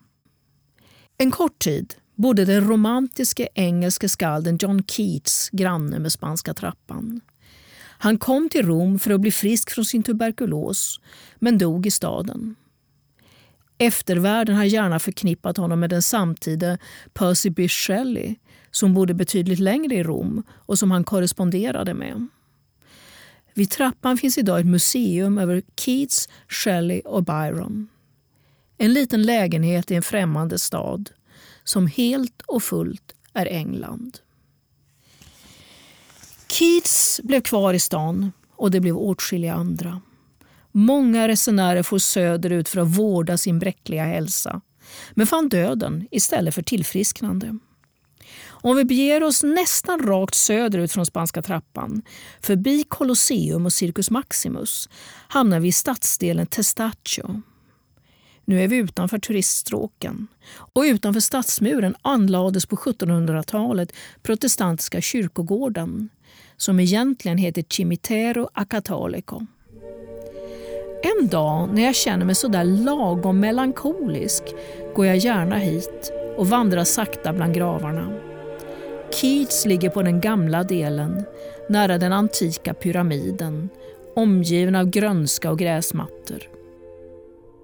En 1.19 1.31
kort 1.31 1.59
tid 1.59 1.95
bodde 2.15 2.45
den 2.45 2.69
romantiske 2.69 3.49
engelske 3.55 4.09
skalden 4.09 4.59
John 4.61 4.85
Keats 4.85 5.51
granne 5.53 5.99
med 5.99 6.13
Spanska 6.13 6.55
trappan. 6.55 7.21
Han 7.99 8.19
kom 8.19 8.49
till 8.49 8.67
Rom 8.67 8.99
för 8.99 9.11
att 9.11 9.21
bli 9.21 9.33
frisk 9.33 9.71
från 9.71 9.85
sin 9.85 10.03
tuberkulos, 10.03 11.01
men 11.37 11.59
dog 11.59 11.87
i 11.87 11.91
staden. 11.91 12.55
Eftervärlden 13.79 14.57
har 14.57 14.65
gärna 14.65 14.99
förknippat 14.99 15.57
honom 15.57 15.81
med 15.81 15.91
den 15.91 16.03
samtida 16.03 16.79
Percy 17.13 17.51
Bysshe 17.51 17.95
Shelley 17.95 18.35
som 18.71 18.95
bodde 18.95 19.15
betydligt 19.15 19.59
längre 19.59 19.95
i 19.95 20.03
Rom 20.03 20.43
och 20.51 20.79
som 20.79 20.91
han 20.91 21.05
korresponderade 21.05 21.95
med. 21.95 22.27
Vid 23.55 23.71
trappan 23.71 24.17
finns 24.17 24.39
idag 24.39 24.61
ett 24.61 24.67
museum 24.67 25.39
över 25.39 25.63
Keats, 25.77 26.29
Shelley 26.49 27.01
och 27.01 27.25
Byron. 27.25 27.89
En 28.79 28.93
liten 28.93 29.23
lägenhet 29.23 29.91
i 29.91 29.95
en 29.95 30.03
främmande 30.03 30.59
stad 30.59 31.11
som 31.65 31.87
helt 31.87 32.43
och 32.47 32.63
fullt 32.63 33.15
är 33.33 33.47
England. 33.47 34.19
Keats 36.49 37.21
blev 37.25 37.41
kvar 37.41 37.75
i 37.75 37.79
stan 37.79 38.33
och 38.57 38.71
det 38.71 38.81
blev 38.81 38.97
åtskilliga 38.97 39.55
andra. 39.55 40.01
Många 40.79 41.29
resenärer 41.29 41.83
får 41.83 41.99
söderut 41.99 42.69
för 42.69 42.81
att 42.81 42.89
vårda 42.89 43.39
sin 43.39 43.59
bräckliga 43.59 44.05
hälsa 44.05 44.61
men 45.15 45.27
fann 45.27 45.49
döden 45.49 46.09
istället 46.11 46.55
för 46.55 46.63
tillfrisknande. 46.63 47.59
Om 48.45 48.77
vi 48.77 48.85
beger 48.85 49.23
oss 49.23 49.43
nästan 49.43 50.03
rakt 50.03 50.35
söderut 50.35 50.93
från 50.93 51.07
Spanska 51.07 51.43
trappan, 51.43 52.03
förbi 52.41 52.85
Colosseum 52.89 53.67
och 53.67 53.73
Circus 53.73 54.11
Maximus, 54.11 54.89
hamnar 55.29 55.61
vi 55.61 55.69
i 55.69 55.73
stadsdelen 55.73 56.47
Testaccio. 56.47 57.43
Nu 58.45 58.63
är 58.63 58.69
vi 58.69 58.77
utanför 58.77 59.19
turiststråken. 59.19 60.27
Och 60.55 60.83
utanför 60.83 61.21
stadsmuren 61.21 61.95
anlades 62.03 62.67
på 62.67 62.77
1700-talet 62.77 63.93
protestantiska 64.23 65.01
kyrkogården 65.01 66.09
som 66.57 66.81
egentligen 66.81 67.39
heter 67.39 67.65
Cimitero 67.69 68.49
a 68.55 68.65
en 71.03 71.29
dag 71.29 71.69
när 71.73 71.83
jag 71.83 71.95
känner 71.95 72.25
mig 72.25 72.35
sådär 72.35 72.65
lagom 72.65 73.41
melankolisk 73.41 74.43
går 74.95 75.07
jag 75.07 75.17
gärna 75.17 75.57
hit 75.57 76.13
och 76.37 76.49
vandrar 76.49 76.85
sakta 76.85 77.33
bland 77.33 77.55
gravarna. 77.55 78.13
Keats 79.11 79.67
ligger 79.67 79.91
på 79.91 80.03
den 80.03 80.21
gamla 80.21 80.65
delen, 80.65 81.25
nära 81.69 81.99
den 81.99 82.13
antika 82.13 82.75
pyramiden, 82.75 83.69
omgiven 84.17 84.75
av 84.75 84.87
grönska 84.87 85.51
och 85.51 85.59
gräsmattor. 85.59 86.43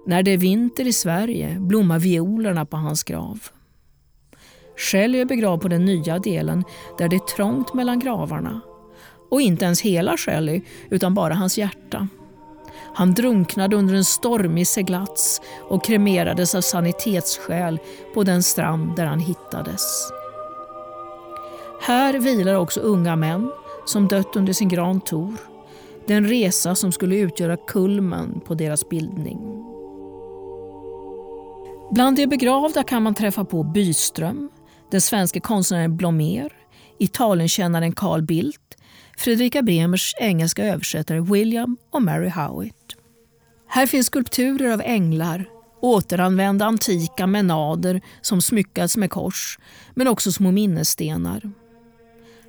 När 0.05 0.23
det 0.23 0.31
är 0.31 0.37
vinter 0.37 0.87
i 0.87 0.93
Sverige 0.93 1.57
blommar 1.59 1.99
violerna 1.99 2.65
på 2.65 2.77
hans 2.77 3.03
grav. 3.03 3.39
Själv 4.77 5.15
är 5.15 5.25
begravd 5.25 5.61
på 5.61 5.67
den 5.67 5.85
nya 5.85 6.19
delen 6.19 6.63
där 6.97 7.07
det 7.07 7.15
är 7.15 7.35
trångt 7.35 7.73
mellan 7.73 7.99
gravarna. 7.99 8.61
Och 9.31 9.41
inte 9.41 9.65
ens 9.65 9.81
hela 9.81 10.17
Shelley, 10.17 10.61
utan 10.89 11.13
bara 11.13 11.33
hans 11.33 11.57
hjärta. 11.57 12.07
Han 12.93 13.13
drunknade 13.13 13.75
under 13.75 13.93
en 13.93 14.05
stormig 14.05 14.67
seglats 14.67 15.41
och 15.69 15.83
kremerades 15.83 16.55
av 16.55 16.61
sanitetsskäl 16.61 17.79
på 18.13 18.23
den 18.23 18.43
strand 18.43 18.95
där 18.95 19.05
han 19.05 19.19
hittades. 19.19 20.11
Här 21.81 22.19
vilar 22.19 22.55
också 22.55 22.79
unga 22.79 23.15
män 23.15 23.51
som 23.85 24.07
dött 24.07 24.35
under 24.35 24.53
sin 24.53 24.69
Grand 24.69 25.05
Tour. 25.05 25.33
Den 26.07 26.27
resa 26.27 26.75
som 26.75 26.91
skulle 26.91 27.15
utgöra 27.15 27.57
kulmen 27.57 28.41
på 28.45 28.53
deras 28.53 28.89
bildning. 28.89 29.63
Bland 31.91 32.17
de 32.17 32.27
begravda 32.27 32.83
kan 32.83 33.03
man 33.03 33.13
träffa 33.13 33.45
på 33.45 33.63
Byström, 33.63 34.49
den 34.91 35.01
svenska 35.01 35.39
konstnären 35.39 35.97
Blomér, 35.97 36.53
Italienkännaren 36.99 37.95
Carl 37.95 38.21
Bildt, 38.21 38.77
Fredrika 39.17 39.61
Bremers 39.61 40.15
engelska 40.19 40.65
översättare 40.65 41.19
William 41.21 41.77
och 41.91 42.01
Mary 42.01 42.29
Howitt. 42.29 42.95
Här 43.67 43.87
finns 43.87 44.07
skulpturer 44.07 44.73
av 44.73 44.81
änglar, 44.81 45.45
återanvända 45.81 46.65
antika 46.65 47.27
menader 47.27 48.01
som 48.21 48.41
smyckats 48.41 48.97
med 48.97 49.09
kors, 49.09 49.59
men 49.93 50.07
också 50.07 50.31
små 50.31 50.51
minnesstenar. 50.51 51.51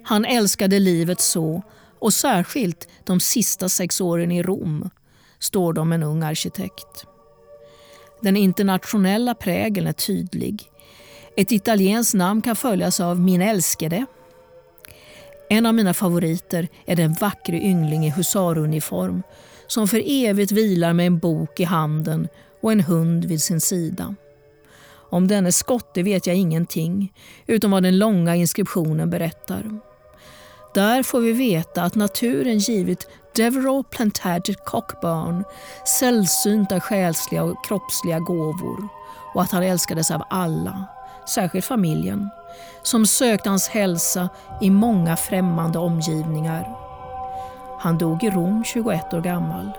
Han 0.05 0.25
älskade 0.25 0.79
livet 0.79 1.21
så, 1.21 1.63
och 1.99 2.15
särskilt 2.15 2.89
de 3.05 3.21
sista 3.21 3.69
sex 3.69 4.01
åren 4.01 4.33
i 4.33 4.43
Rom, 4.43 4.91
står 5.39 5.73
det 5.73 5.81
om 5.81 5.93
en 5.93 6.03
ung 6.03 6.23
arkitekt. 6.23 7.07
Den 8.21 8.37
internationella 8.37 9.35
prägeln 9.35 9.87
är 9.87 9.93
tydlig. 9.93 10.63
Ett 11.37 11.53
italienskt 11.53 12.15
namn 12.15 12.43
kan 12.43 12.57
följas 12.57 13.01
av 13.01 13.21
Min 13.21 13.43
älskade. 13.43 14.07
En 15.55 15.67
av 15.67 15.75
mina 15.75 15.95
favoriter 15.95 16.69
är 16.87 16.97
den 16.97 17.13
vackre 17.13 17.57
yngling 17.57 18.07
i 18.07 18.11
husaruniform 18.11 19.23
som 19.67 19.89
för 19.89 20.03
evigt 20.07 20.53
vilar 20.53 20.93
med 20.93 21.07
en 21.07 21.19
bok 21.19 21.61
i 21.61 21.65
handen 21.65 22.29
och 22.61 22.73
en 22.73 22.81
hund 22.81 23.25
vid 23.25 23.43
sin 23.43 23.61
sida. 23.61 24.15
Om 25.11 25.29
denne 25.29 25.53
skotte 25.53 26.03
vet 26.03 26.27
jag 26.27 26.37
ingenting, 26.37 27.13
utom 27.47 27.71
vad 27.71 27.83
den 27.83 27.99
långa 27.99 28.35
inskriptionen 28.35 29.11
berättar. 29.11 29.81
Där 30.75 31.03
får 31.03 31.21
vi 31.21 31.33
veta 31.33 31.83
att 31.83 31.95
naturen 31.95 32.59
givit 32.59 33.09
Devereux 33.37 33.89
Plantaget 33.91 34.65
Cockburn 34.65 35.45
sällsynta 36.01 36.81
själsliga 36.81 37.45
och 37.45 37.65
kroppsliga 37.67 38.19
gåvor 38.19 38.89
och 39.35 39.43
att 39.43 39.51
han 39.51 39.63
älskades 39.63 40.11
av 40.11 40.23
alla, 40.31 40.85
särskilt 41.29 41.65
familjen, 41.65 42.29
som 42.83 43.07
sökte 43.07 43.49
hans 43.49 43.69
hälsa 43.69 44.29
i 44.61 44.71
många 44.71 45.17
främmande 45.17 45.79
omgivningar. 45.79 46.77
Han 47.81 47.99
dog 47.99 48.25
i 48.25 48.31
Rom 48.31 48.65
21 48.65 49.15
år 49.15 49.21
gammal. 49.21 49.71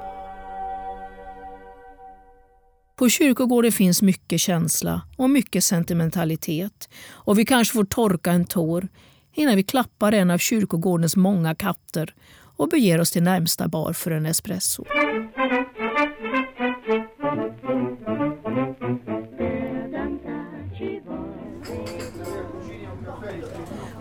På 2.95 3.09
kyrkogården 3.09 3.71
finns 3.71 4.01
mycket 4.01 4.41
känsla 4.41 5.01
och 5.17 5.29
mycket 5.29 5.63
sentimentalitet 5.63 6.89
och 7.11 7.39
vi 7.39 7.45
kanske 7.45 7.73
får 7.73 7.85
torka 7.85 8.31
en 8.31 8.45
tår 8.45 8.87
innan 9.33 9.55
vi 9.55 9.63
klappar 9.63 10.11
en 10.11 10.31
av 10.31 10.37
kyrkogårdens 10.37 11.15
många 11.15 11.55
katter 11.55 12.13
och 12.57 12.69
beger 12.69 13.01
oss 13.01 13.11
till 13.11 13.23
närmsta 13.23 13.67
bar 13.67 13.93
för 13.93 14.11
en 14.11 14.25
espresso. 14.25 14.85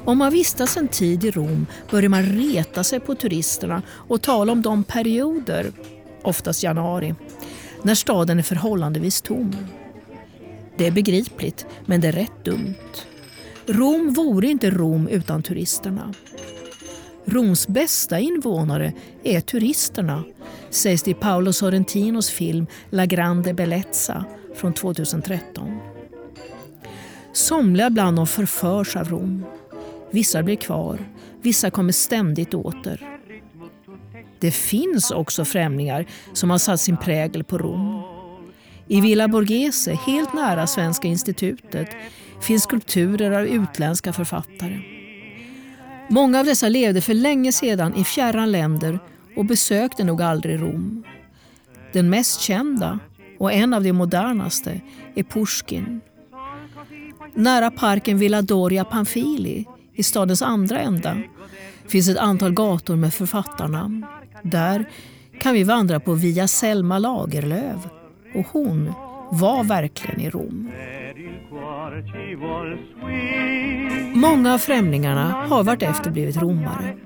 Om 0.04 0.18
man 0.18 0.32
vistas 0.32 0.76
en 0.76 0.88
tid 0.88 1.24
i 1.24 1.30
Rom 1.30 1.66
börjar 1.90 2.08
man 2.08 2.22
reta 2.22 2.84
sig 2.84 3.00
på 3.00 3.14
turisterna 3.14 3.82
och 3.88 4.22
tala 4.22 4.52
om 4.52 4.62
de 4.62 4.84
perioder, 4.84 5.72
oftast 6.22 6.62
januari, 6.62 7.14
när 7.82 7.94
staden 7.94 8.38
är 8.38 8.42
förhållandevis 8.42 9.22
tom. 9.22 9.56
Det 10.76 10.86
är 10.86 10.90
begripligt, 10.90 11.66
men 11.86 12.00
det 12.00 12.08
är 12.08 12.12
rätt 12.12 12.44
dumt. 12.44 12.74
Rom 13.66 14.12
vore 14.14 14.46
inte 14.46 14.70
Rom 14.70 15.08
utan 15.08 15.42
turisterna. 15.42 16.14
Roms 17.24 17.68
bästa 17.68 18.18
invånare 18.18 18.92
är 19.22 19.40
turisterna, 19.40 20.24
sägs 20.70 21.02
det 21.02 21.10
i 21.10 21.14
Paolo 21.14 21.52
Sorrentinos 21.52 22.30
film 22.30 22.66
La 22.90 23.06
Grande 23.06 23.54
Bellezza 23.54 24.24
från 24.54 24.72
2013. 24.72 25.78
Somliga 27.32 27.90
bland 27.90 28.16
dem 28.16 28.26
förförs 28.26 28.96
av 28.96 29.08
Rom. 29.08 29.44
Vissa 30.14 30.42
blir 30.42 30.56
kvar, 30.56 30.98
vissa 31.42 31.70
kommer 31.70 31.92
ständigt 31.92 32.54
åter. 32.54 33.18
Det 34.40 34.50
finns 34.50 35.10
också 35.10 35.44
främlingar 35.44 36.06
som 36.32 36.50
har 36.50 36.58
satt 36.58 36.80
sin 36.80 36.96
prägel 36.96 37.44
på 37.44 37.58
Rom. 37.58 38.02
I 38.88 39.00
Villa 39.00 39.28
Borghese, 39.28 39.98
helt 40.06 40.34
nära 40.34 40.66
Svenska 40.66 41.08
institutet, 41.08 41.88
finns 42.40 42.62
skulpturer 42.62 43.30
av 43.30 43.46
utländska 43.46 44.12
författare. 44.12 44.80
Många 46.08 46.40
av 46.40 46.44
dessa 46.44 46.68
levde 46.68 47.00
för 47.00 47.14
länge 47.14 47.52
sedan 47.52 47.94
i 47.94 48.04
fjärran 48.04 48.52
länder 48.52 48.98
och 49.36 49.44
besökte 49.44 50.04
nog 50.04 50.22
aldrig 50.22 50.60
Rom. 50.60 51.04
Den 51.92 52.10
mest 52.10 52.40
kända 52.40 52.98
och 53.38 53.52
en 53.52 53.74
av 53.74 53.82
de 53.82 53.92
modernaste 53.92 54.80
är 55.14 55.22
Pushkin. 55.22 56.00
Nära 57.34 57.70
parken 57.70 58.18
Villa 58.18 58.42
Doria 58.42 58.84
Pamfili 58.84 59.66
i 59.94 60.02
stadens 60.02 60.42
andra 60.42 60.80
ända 60.80 61.16
finns 61.86 62.08
ett 62.08 62.18
antal 62.18 62.52
gator 62.52 62.96
med 62.96 63.14
författarnamn. 63.14 64.06
Där 64.42 64.90
kan 65.40 65.54
vi 65.54 65.64
vandra 65.64 66.00
på 66.00 66.14
Via 66.14 66.48
Selma 66.48 66.98
Lagerlöf 66.98 67.86
och 68.34 68.46
hon 68.52 68.92
var 69.30 69.64
verkligen 69.64 70.20
i 70.20 70.30
Rom. 70.30 70.70
Många 74.14 74.54
av 74.54 74.58
främlingarna 74.58 75.46
har 75.48 75.64
vartefter 75.64 76.10
blivit 76.10 76.36
romare. 76.36 76.96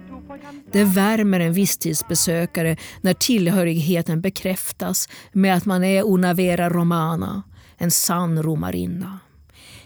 Det 0.72 0.85
värmer 0.85 1.40
en 1.40 1.53
visstidsbesökare 1.53 2.77
när 3.01 3.14
tillhörigheten 3.14 4.20
bekräftas 4.20 5.09
med 5.33 5.57
att 5.57 5.64
man 5.64 5.85
är 5.85 6.03
una 6.03 6.35
vera 6.35 6.70
romana, 6.70 7.42
en 7.77 7.90
sann 7.90 8.42
romarinna. 8.42 9.18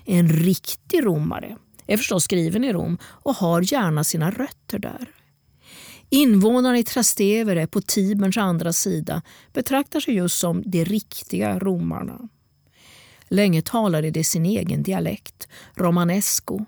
En 0.04 0.28
riktig 0.28 1.04
romare 1.06 1.56
är 1.92 1.96
förstås 1.96 2.24
skriven 2.24 2.64
i 2.64 2.72
Rom 2.72 2.98
och 3.04 3.34
har 3.34 3.72
gärna 3.72 4.04
sina 4.04 4.30
rötter 4.30 4.78
där. 4.78 5.08
Invånarna 6.10 6.78
i 6.78 6.84
Trastevere 6.84 7.66
på 7.66 7.80
Tiberns 7.80 8.36
andra 8.36 8.72
sida 8.72 9.22
betraktar 9.52 10.00
sig 10.00 10.14
just 10.14 10.38
som 10.38 10.62
de 10.66 10.84
riktiga 10.84 11.58
romarna. 11.58 12.28
Länge 13.28 13.62
talade 13.62 14.10
de 14.10 14.24
sin 14.24 14.46
egen 14.46 14.82
dialekt, 14.82 15.48
romanesco. 15.74 16.64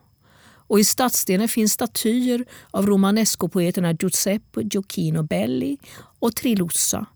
Och 0.66 0.80
I 0.80 0.84
stadsdelen 0.84 1.48
finns 1.48 1.72
statyer 1.72 2.44
av 2.70 2.87
romanesco-poeterna 2.87 3.96
Giuseppe 4.00 4.60
Giochino 4.62 5.22
Belli 5.22 5.78
och 6.18 6.37
Trilussa 6.37 7.06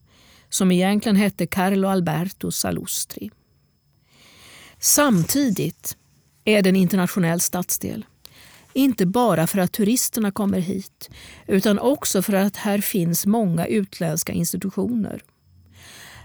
som 0.48 0.72
egentligen 0.72 1.16
hette 1.16 1.46
Carlo 1.46 1.88
Alberto 1.88 2.50
Salustri. 2.50 3.30
Samtidigt 4.78 5.96
är 6.48 6.62
det 6.62 6.68
en 6.68 6.76
internationell 6.76 7.40
stadsdel. 7.40 8.06
Inte 8.72 9.06
bara 9.06 9.46
för 9.46 9.58
att 9.58 9.72
turisterna 9.72 10.30
kommer 10.30 10.60
hit 10.60 11.10
utan 11.46 11.78
också 11.78 12.22
för 12.22 12.32
att 12.32 12.56
här 12.56 12.78
finns 12.78 13.26
många 13.26 13.66
utländska 13.66 14.32
institutioner. 14.32 15.22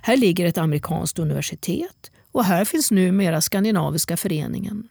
Här 0.01 0.17
ligger 0.17 0.45
ett 0.45 0.57
amerikanskt 0.57 1.19
universitet 1.19 2.11
och 2.31 2.45
här 2.45 2.65
finns 2.65 2.91
numera 2.91 3.41
Skandinaviska 3.41 4.17
föreningen. 4.17 4.87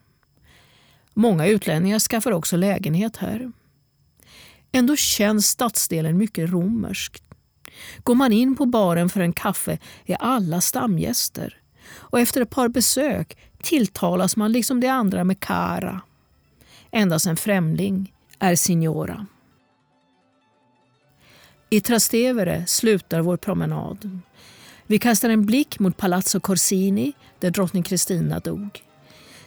Många 1.14 1.46
utlänningar 1.46 1.98
skaffar 1.98 2.32
också 2.32 2.56
lägenhet 2.56 3.16
här. 3.16 3.52
Ändå 4.72 4.96
känns 4.96 5.46
stadsdelen 5.46 6.18
mycket 6.18 6.50
romersk. 6.50 7.22
Går 8.02 8.14
man 8.14 8.32
in 8.32 8.56
på 8.56 8.66
baren 8.66 9.08
för 9.08 9.20
en 9.20 9.32
kaffe 9.32 9.78
är 10.06 10.16
alla 10.20 10.60
stamgäster 10.60 11.62
och 11.92 12.20
efter 12.20 12.40
ett 12.40 12.50
par 12.50 12.68
besök 12.68 13.36
tilltalas 13.62 14.36
man 14.36 14.52
liksom 14.52 14.80
de 14.80 14.88
andra 14.88 15.24
med 15.24 15.40
cara. 15.40 16.00
Endast 16.90 17.26
en 17.26 17.36
främling 17.36 18.12
är 18.38 18.56
signora. 18.56 19.26
I 21.70 21.80
Trastevere 21.80 22.66
slutar 22.66 23.20
vår 23.20 23.36
promenad. 23.36 24.20
Vi 24.86 24.98
kastar 24.98 25.30
en 25.30 25.46
blick 25.46 25.78
mot 25.78 25.96
Palazzo 25.96 26.40
Corsini 26.40 27.12
där 27.40 27.50
drottning 27.50 27.82
Kristina 27.82 28.38
dog. 28.38 28.82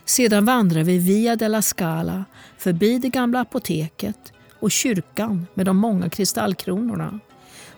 Sedan 0.05 0.45
vandrar 0.45 0.83
vi 0.83 0.97
via 0.97 1.35
della 1.35 1.61
Scala 1.61 2.25
förbi 2.57 2.99
det 2.99 3.09
gamla 3.09 3.39
apoteket 3.39 4.33
och 4.59 4.71
kyrkan 4.71 5.47
med 5.53 5.65
de 5.65 5.77
många 5.77 6.09
kristallkronorna 6.09 7.19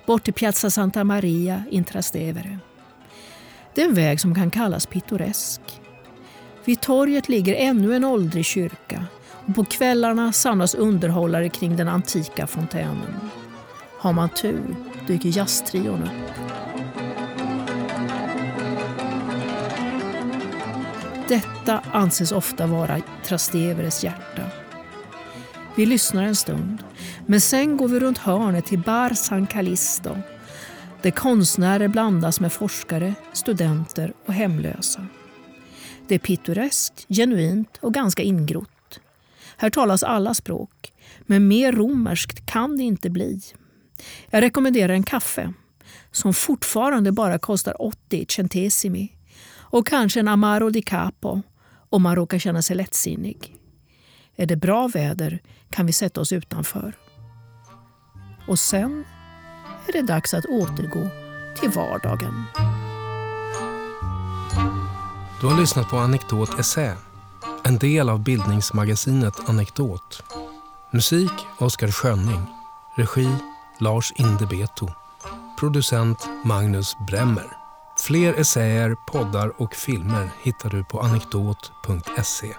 bort 0.06 0.24
till 0.24 0.34
Piazza 0.34 0.70
Santa 0.70 1.04
Maria 1.04 1.64
in 1.72 1.84
Trastevere. 1.84 2.60
Det 3.76 3.82
är 3.82 3.86
en 3.86 3.94
väg 3.94 4.20
som 4.22 4.36
kan 4.36 4.52
kallas 4.52 4.86
pittoresk. 4.86 5.62
Vid 6.68 6.82
torget 6.82 7.30
ligger 7.30 7.56
ännu 7.56 7.96
en 7.96 8.04
åldrig 8.04 8.46
kyrka 8.46 9.06
Och 9.46 9.56
på 9.56 9.64
kvällarna 9.64 10.32
samlas 10.32 10.76
underhållare 10.76 11.50
kring 11.50 11.78
den 11.78 11.88
antika 11.88 12.48
fontänen. 12.48 13.30
Har 14.00 14.14
man 14.14 14.30
tur 14.30 14.76
dyker 15.08 15.38
jazztrion 15.38 16.04
upp. 16.04 16.34
Detta 21.28 21.82
anses 21.92 22.32
ofta 22.32 22.68
vara 22.68 23.02
Trasteveres 23.26 24.04
hjärta. 24.04 24.44
Vi 25.76 25.86
lyssnar 25.86 26.24
en 26.24 26.36
stund, 26.36 26.84
men 27.26 27.42
sen 27.42 27.78
går 27.78 27.88
vi 27.88 28.00
runt 28.00 28.18
hörnet 28.18 28.66
till 28.66 28.80
Bar 28.80 29.14
San 29.14 29.48
Callisto 29.48 30.18
där 31.02 31.12
konstnärer 31.12 31.88
blandas 31.88 32.40
med 32.40 32.52
forskare, 32.52 33.14
studenter 33.34 34.14
och 34.26 34.34
hemlösa. 34.34 35.08
Det 36.08 36.16
är 36.16 36.20
pittoreskt, 36.20 37.06
genuint 37.10 37.78
och 37.82 37.94
ganska 37.94 38.24
ingrott. 38.24 39.00
Här 39.58 39.70
talas 39.70 40.04
alla 40.04 40.34
språk, 40.34 40.94
men 41.22 41.48
mer 41.48 41.72
romerskt 41.72 42.46
kan 42.46 42.78
det 42.78 42.84
inte 42.84 43.10
bli. 43.10 43.42
Jag 44.30 44.42
rekommenderar 44.42 44.94
en 44.94 45.04
kaffe 45.04 45.54
som 46.12 46.34
fortfarande 46.34 47.12
bara 47.12 47.40
kostar 47.40 47.82
80 47.82 48.26
centesimi 48.30 49.12
och 49.56 49.88
kanske 49.88 50.20
en 50.20 50.28
Amaro 50.28 50.70
di 50.70 50.82
Capo 50.82 51.42
om 51.90 52.04
man 52.04 52.16
råkar 52.16 52.40
känna 52.40 52.62
sig 52.62 52.76
lättsinnig. 52.76 53.56
Är 54.36 54.46
det 54.46 54.56
bra 54.56 54.88
väder 54.88 55.40
kan 55.70 55.86
vi 55.86 55.94
sätta 55.94 56.22
oss 56.22 56.34
utanför. 56.34 56.98
Och 58.48 58.60
sen 58.60 59.06
är 59.88 59.94
det 59.94 60.02
dags 60.02 60.34
att 60.34 60.46
återgå 60.46 61.10
till 61.60 61.70
vardagen. 61.70 62.44
Du 65.42 65.48
har 65.48 65.60
lyssnat 65.60 65.90
på 65.90 65.98
Anekdot 65.98 66.60
Essä, 66.60 66.98
en 67.64 67.78
del 67.78 68.10
av 68.10 68.24
bildningsmagasinet 68.24 69.50
Anekdot. 69.50 70.24
Musik 70.92 71.32
Oskar 71.58 71.88
Schönning. 71.88 72.46
Regi 72.96 73.30
Lars 73.80 74.14
Indebeto. 74.16 74.90
Producent 75.60 76.30
Magnus 76.46 76.96
Bremmer. 77.08 77.58
Fler 78.00 78.34
essäer, 78.34 78.96
poddar 79.12 79.62
och 79.62 79.76
filmer 79.76 80.30
hittar 80.44 80.70
du 80.70 80.84
på 80.84 81.02
anekdot.se. 81.02 82.56